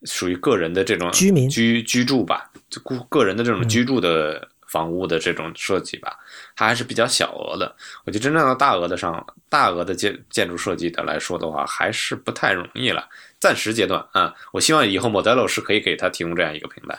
[0.05, 1.49] 属于个人的这种居民。
[1.49, 6.19] 居居住吧，就个个人的这种居住的房屋的这种设计吧，
[6.55, 7.75] 它还是比较小额的。
[8.05, 13.09] 我觉得真正的大额的上大额的建建筑设计的来说的话，还是不太容易了。
[13.39, 16.99] 暂时阶段啊，我希望以后 Modelo 是可以给他提供这样一个平台，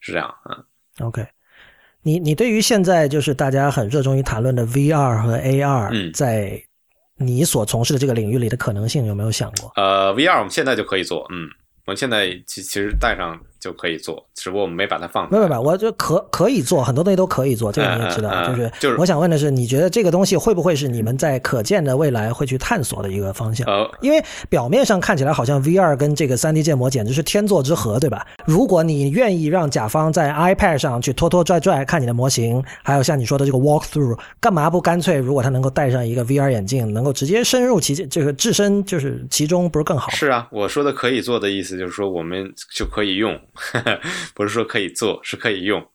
[0.00, 0.58] 是这样啊。
[1.00, 1.26] OK，
[2.02, 6.62] 你你对于现在就是大家很热衷于谈论的 VR 和 AR，嗯在
[7.18, 9.72] 你所从事的这个领域里的可能性有没有想过？
[9.76, 11.48] 呃，VR 我们现在就可以做，嗯，
[11.86, 15.28] 我们现在其其实带上就可以做，只不过我们没把它放。
[15.28, 18.30] 没有没有，我就可可以做很多东西都可以做，这个你也知道。
[18.30, 23.66] 嗯嗯嗯就是就是我想问的是，你觉得这个东西会不会是你们在可见的未来会去探索的一个方向？
[23.66, 28.24] 呃，因为表面上看起来好像 VR 跟这个 3D 建模简直是天作之合，对吧？
[28.44, 40.08] 如果你愿意让甲方在 iPad 上去拖拖拽拽看你的模型，还有像你说的这个 walkthrough，干嘛不干脆如果他能够戴上一个 VR 眼镜，能够直接深入其这个置身就是其中，不是更好？
[40.10, 43.38] 是啊，我说的可以做的意思就是说我们就可以用，
[44.34, 45.86] 不是说可以做，是可以用，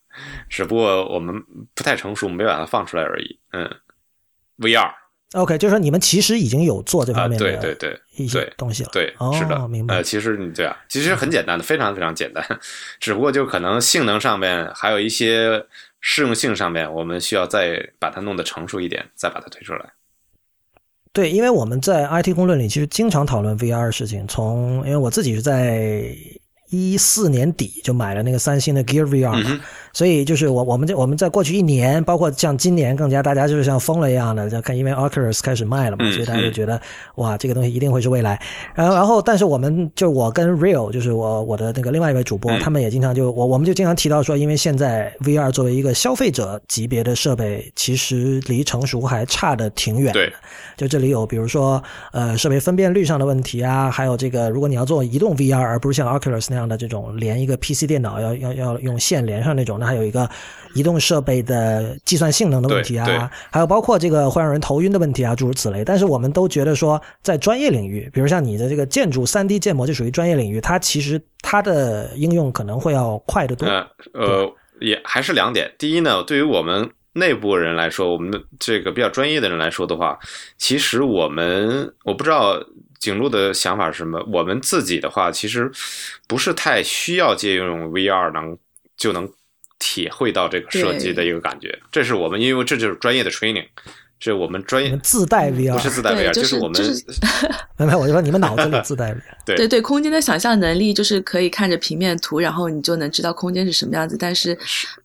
[0.50, 1.42] 只不过我们
[1.74, 3.40] 不太成熟，没把它放出来而已。
[3.52, 3.70] 嗯
[4.60, 4.92] ，VR
[5.34, 8.90] OK，就是说你们其实已经有做这啊，方面的对对对一些对东西了。
[8.92, 12.46] 对，哦是的，明白呃，其实你对啊，其实很简单的，非常非常简单，
[13.00, 15.66] 只不过就可能性能上面还有一些
[16.02, 19.94] 适用性上面，我们需要再把它弄得成熟一点，再把它推出来。
[21.14, 24.26] 对，因为我们在 IT 公论里其实经常讨论 VR 的事情。
[24.28, 26.14] 从因为我自己是在
[26.72, 29.60] 一四年底就买了那个三星的 Gear VR，嗯
[29.94, 36.80] 所以就是我我们这我们在过去一年，包括像今年更加，大家就是像疯了一样的就看，因为 Oculus 开始卖了嘛，嗯所以大家就觉得
[37.16, 38.40] 哇，这个东西一定会是未来。
[38.74, 50.14] 然后然后，但是我们就我跟 Real 就是我我的那个另外一位主播，嗯他们也经常就我我们就经常提到说，因为现在 VR 作为一个消费者级别的设备，其实离成熟还差的挺远。
[50.78, 51.82] 就这里有，比如说，
[52.12, 60.30] 呃，设备分辨率上的问题啊，还有这个，如果你要做移动 VR，而不是像 Oculus 那样的这种连一个 PC 电脑要要要用线连上那种，那还有一个
[60.74, 65.84] 移动设备的计算性能的问题啊，还有包括这个会让人头晕的问题啊，诸如此类。
[65.84, 73.68] 但是我们都觉得说，在专业领域，比如像你的这个建筑三 D 建模就属于专业领域，它其实它的应用可能会要快得多。
[73.68, 75.70] 呃呃，也还是两点。
[75.78, 80.18] 第一呢，对于我们内部人来说，我们的这个比较专业的人来说的话，
[80.58, 82.56] 其实我们我不知道
[83.00, 84.24] 景路的想法是什么。
[84.32, 85.70] 我们自己的话，其实
[86.28, 88.58] 不是太需要借用 VR 能
[88.96, 89.30] 就能
[89.82, 91.78] 体会到这个设计的一个感觉。
[91.92, 93.66] 这是我们因为这就是专业的 training，
[94.20, 97.04] 这是我们专业们自带 VR，不是自带 VR，就是我们就是。
[97.78, 99.22] 没我就说你们脑子里自带 VR。
[99.44, 99.56] 对。
[99.58, 104.16] 对对，空间的想象能力就是可以看着平面图，然后你就能知道空间是什么样子。
[104.18, 104.56] 但是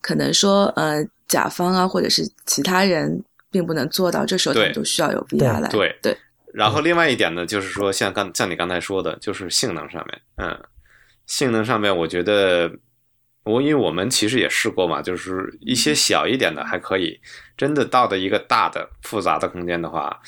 [0.03, 5.69] 可能说呃，甲方啊或者是其他人并不能做到，这时候他们就需要有 VR 来。
[5.71, 5.97] 对。
[6.03, 6.17] 对。
[6.53, 10.59] 然后另外一点呢，就是说像刚像你刚才说的，就是性能上面，嗯，
[11.27, 12.71] 性能上面，我觉得
[13.47, 17.19] 我因为我们其实也试过嘛，就是一些小一点的还可以，
[17.57, 20.21] 真的到的一个大的复杂的空间的话，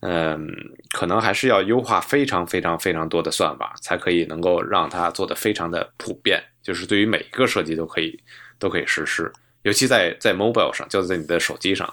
[0.00, 0.44] 嗯，
[0.92, 8.20] 可能还是要优化非常非常非常多的算法，才可以能够让它做的非常的普遍，就是对于每一个设计都可以
[8.58, 9.32] 都可以实施，
[9.62, 11.88] 尤其在在 mobile 上，就在你的手机上，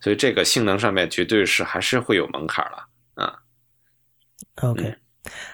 [0.00, 3.38] 所以这个性能上面绝对是还是会有门槛了啊。
[4.62, 4.96] OK，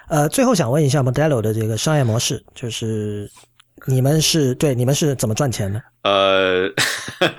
[0.09, 3.31] 呃，最后想问一下 Modelo 的这个商业模式，就是
[3.87, 5.83] 你们是对你们是怎么赚钱的？
[6.03, 6.69] 呃，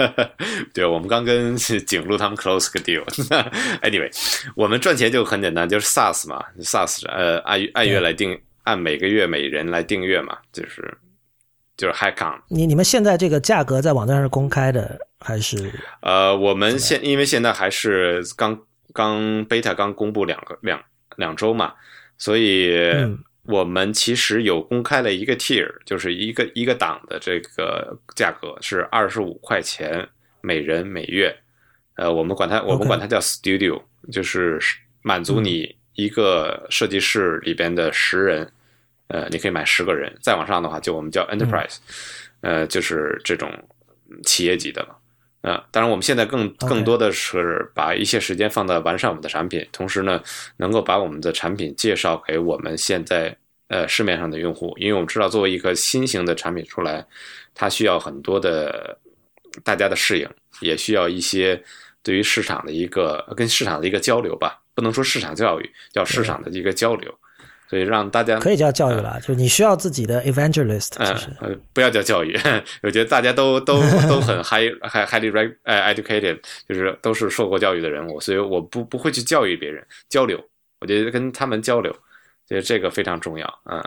[0.73, 3.03] 对，我们刚跟景路他们 close 个 deal。
[3.81, 4.11] anyway，
[4.55, 10.97] 我们赚钱就很简单，就是 SaaS 嘛，SaaS 呃按按月来定，按每个月每人来订阅嘛，就是
[11.77, 12.39] 就是 high count。
[12.47, 15.71] 你你们现在这个价格在网站上是公开的还是？
[16.01, 18.59] 呃，我们现因为现在还是刚
[18.93, 20.81] 刚 beta 刚公布两个两
[21.17, 21.73] 两周嘛，
[22.17, 23.17] 所以嗯
[23.47, 30.07] 我们其实有公开了一个 tier，就是一个一个档的这个价格是二十五块钱
[30.41, 31.35] 每人每月。
[31.95, 33.81] 呃，我们管它我们管它叫 studio，
[34.11, 34.59] 就是
[35.01, 38.51] 满足你一个设计室里边的十人，
[39.07, 41.77] 呃，你可以买十个人，再往上的话就我们叫 enterprise，、
[42.41, 43.49] 呃，就是这种
[44.23, 44.97] 企业级的了。
[45.45, 50.19] 呃，当然，我们现在更更多的是把一些时间放在完善我们的产品，同时呢，
[50.57, 57.05] 能够把我们的产品介绍给我们现在呃市面上的用户，因为我们知道，作为一个新型的产品出来，
[57.53, 58.97] 它需要很多的
[59.63, 60.27] 大家的适应，
[60.61, 61.61] 也需要一些
[62.01, 67.13] 对于市场的一个跟市场的一个交流吧，不能说市场教育，叫市场的一个交流，
[67.67, 71.29] 所以让大家可以叫教育了，就是你需要自己的 evangelist，嗯其实。
[71.41, 72.37] 呃，不要叫教育，
[72.83, 76.39] 我觉得大家都都 都很 high high highly reg 呃 educated，
[76.69, 80.39] 就是都是受过教育的人物，所以我不不会去教育别人，交流，
[80.79, 81.91] 我觉得跟他们交流，
[82.47, 83.59] 觉得这个非常重要。
[83.65, 83.83] 嗯，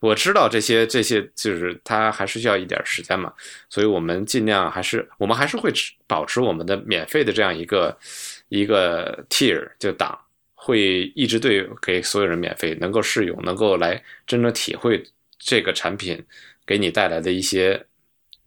[0.00, 3.32] 我知道这些这些就是他还是需要一点时间嘛，
[3.70, 7.96] 所以我们尽量还是我们还是会持保持我们的免费的这样一个
[8.48, 10.18] 一个 tier 就档。
[10.64, 15.02] 会一直对给所有人免费，能够试用，能够来真正体会
[15.36, 16.24] 这个产品
[16.64, 17.84] 给你带来的一些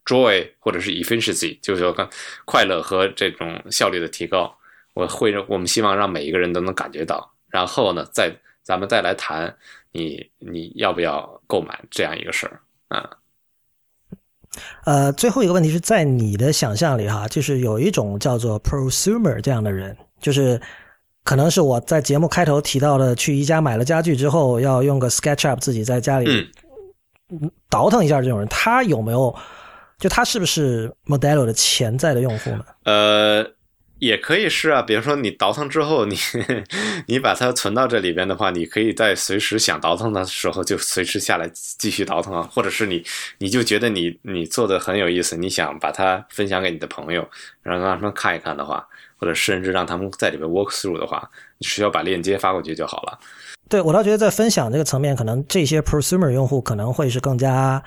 [0.05, 1.93] joy 或者是 efficiency，就是说
[2.45, 4.57] 快乐和这种效率的提高。
[4.93, 8.33] 我会我们希望让每一个人都能感觉到，然后呢，再
[8.63, 9.53] 咱们再来谈
[9.91, 13.09] 你你要不要购买这样一个事儿啊。
[14.85, 20.61] 呃，最后一个问题是在你的想象里哈，就是有一种叫做 prosumer 这样的人，就是
[21.25, 26.47] 可能是我在节目开头提到的，去宜家买了家具之后要用个 SketchUp 自己在家里
[27.69, 29.35] 倒腾一下这种人，他有没有？
[29.99, 32.63] 就他是不是 Modelo 的潜在的用户呢？
[32.85, 33.51] 呃。
[33.99, 36.17] 也可以是啊，比如说你倒腾之后，你
[37.07, 43.01] 你把它存到这里边的话，你可以在随时想倒腾的时候就随时下来继续倒腾啊，或者是你
[43.37, 47.25] 你就觉得你你做的很有意思，你想把它分享给你的朋友，
[47.63, 48.85] 然后让他们看一看的话，
[49.17, 53.19] 或者甚至让他们在里面 walk through 的话，你只需要把链接发过去就好了。
[53.69, 57.83] 对我倒觉得在分享这个层面，可能这些 prosumer 用户可能会是更加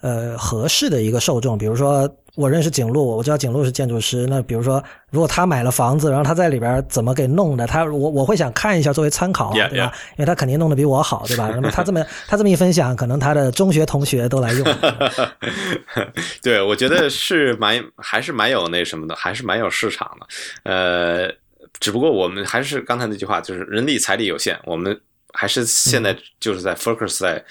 [0.00, 2.08] 呃合适的一个受众，比如说。
[2.34, 4.26] 我认识景路，我知道景路是建筑师。
[4.26, 9.92] 那比如说，如果他买了房子，然后他在里边怎么给弄的，他我我会想看一下作为参考，对吧？
[10.12, 11.50] 因为他肯定弄得比我好，对吧？
[11.54, 14.64] 那么他这么他这么一分享，可能他的中学同学都来用。
[16.40, 20.26] 对，我觉得是蛮还是蛮有那什么的，还是蛮有市场的。
[20.62, 21.30] 呃，
[21.80, 24.98] 只不过我们还是刚才那句话，就是人力财力有限，我们
[25.34, 27.44] 还是现在就是在 focus 在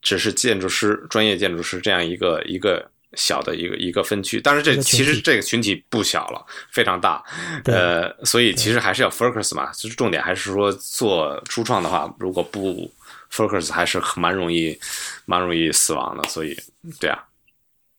[0.00, 2.88] 只是建筑师、专业建筑师这样一个一个。
[3.14, 7.22] 小的一个一个分区，但是这其实这个群体不小了，非常大，
[7.64, 12.88] 呃，所以其实还是要 focus 嘛，就是重点还是说做初创的话，如果不
[13.32, 14.78] focus 还是蛮容易
[15.24, 16.56] 蛮容易死亡的，所以
[17.00, 17.24] 对啊，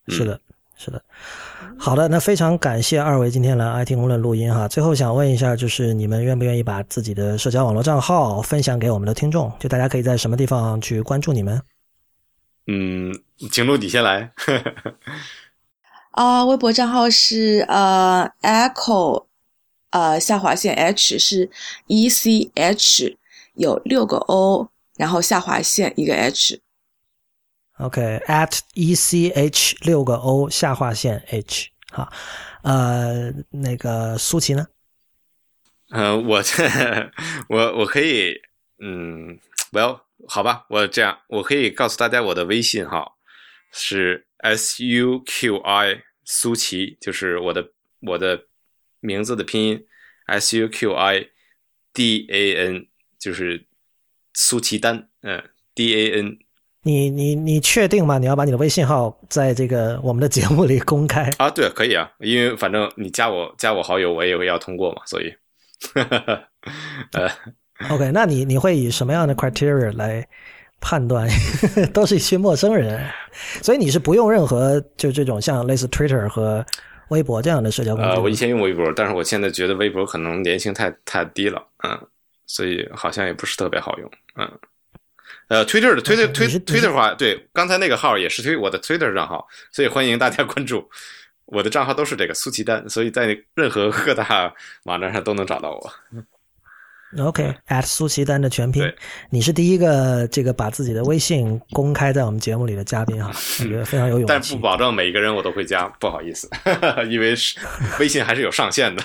[0.08, 0.40] 是的，
[0.78, 1.02] 是的，
[1.78, 9.52] 好的，那非常感谢二位今天来 IT 公论录音哈，最后想问一下，就是你们愿不愿意把自己的社交网络账号分享给我们的听众？
[9.60, 11.60] 就大家可以在什么地方去关注你们？
[12.66, 13.12] 嗯，
[13.50, 14.32] 请录底下来。
[16.12, 19.26] 啊，微博账号是呃，echo，
[19.90, 21.50] 呃，下划线 h 是
[21.86, 23.16] e c h，
[23.54, 26.60] 有六个 o，然后下划线一个 h。
[27.78, 31.70] OK，at e c h 六个 o 下划线 h。
[31.90, 32.12] 好，
[32.62, 34.66] 呃，那个苏琪呢？
[35.90, 36.62] 呃，我这
[37.48, 38.34] 我我可以，
[38.78, 39.38] 嗯
[39.72, 40.00] ，Well。
[40.28, 43.18] 好吧，我这样，我可以告诉大家我的微信号
[43.72, 47.72] 是 s u q i 苏琪，就是我的
[48.06, 48.40] 我的
[49.00, 49.84] 名字的拼音
[50.26, 51.26] s u q i
[51.92, 52.86] d a n，
[53.18, 53.66] 就是
[54.32, 55.42] 苏琪丹，嗯
[55.74, 56.38] ，d a n。
[56.84, 58.18] 你你你确定吗？
[58.18, 61.48] 你要把你的微信号在这个我们的节目里公开啊？
[61.50, 65.32] 对，可以啊，因为反正你加我加我好友，我也要通过嘛，所以，
[67.12, 67.30] 呃。
[67.90, 70.26] OK，那你你会以什么样的 criteria 来
[70.80, 71.28] 判断？
[71.92, 73.04] 都是一些陌生人，
[73.62, 76.64] 所以你是不用任何就这种像类似 Twitter 和
[77.08, 78.10] 微博这样的社交工具。
[78.10, 81.98] 呃，我以前用微博，但是我现在觉得微博可能粘性太太低了，嗯，
[82.46, 84.50] 所以好像也不是特别好用，嗯。
[85.48, 90.88] 呃，Twitter 的 Twitter Twitter Twitter 的话，对，刚才那个号也是推我的 Twitter 账号，所以欢迎大家关注。
[91.44, 94.50] 我的账号都是这个苏奇丹，所以在任何各大
[94.84, 95.92] 网站上都能找到我。
[97.18, 98.90] OK，at 苏奇丹的全拼，
[99.30, 103.30] 你是第一个这个把自己的微信公开在我们节目里的嘉宾哈，
[103.60, 104.26] 我觉得非常有勇气。
[104.26, 106.48] 但不保证每一个人我都会加，不好意思，
[107.10, 107.58] 因为是
[108.00, 109.02] 微信还是有上限的。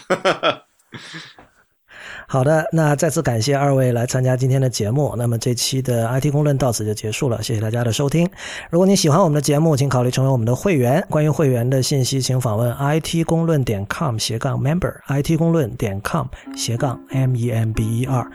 [2.30, 5.16] 好的，那再次感谢二位来参加今天的节目。
[5.18, 8.30] 那么这期的 IT 公论到此就结束了，谢谢大家的收听。
[8.70, 11.02] 如果你喜欢我们的节目，请考虑成为我们的会员。
[11.10, 18.30] 关于会员的信息，请访问 IT 公论点 com 斜杠 member，IT 公论点 com 斜杠 m e m b e r。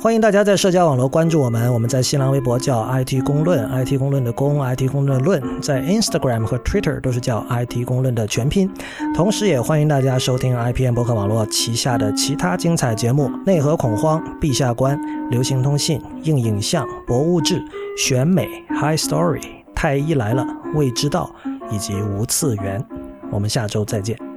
[0.00, 8.70] 欢迎大家在社交网络关注我们，我们在新浪微博叫 IT 公论，IT 公论的公，IT 公论论，在 Instagram 和 Twitter 都是叫 IT 公论的全拼。
[9.12, 14.96] 同时，也欢迎大家收听 IPM 博客网络旗下的其他精彩节目：内核恐慌、陛下观、
[15.30, 17.60] 流行通信、硬影像、博物志、
[17.96, 19.42] 选美、High Story、
[19.74, 20.46] 太医来了、
[20.76, 21.28] 未知道
[21.72, 22.80] 以及无次元。
[23.32, 24.27] 我们下周再见。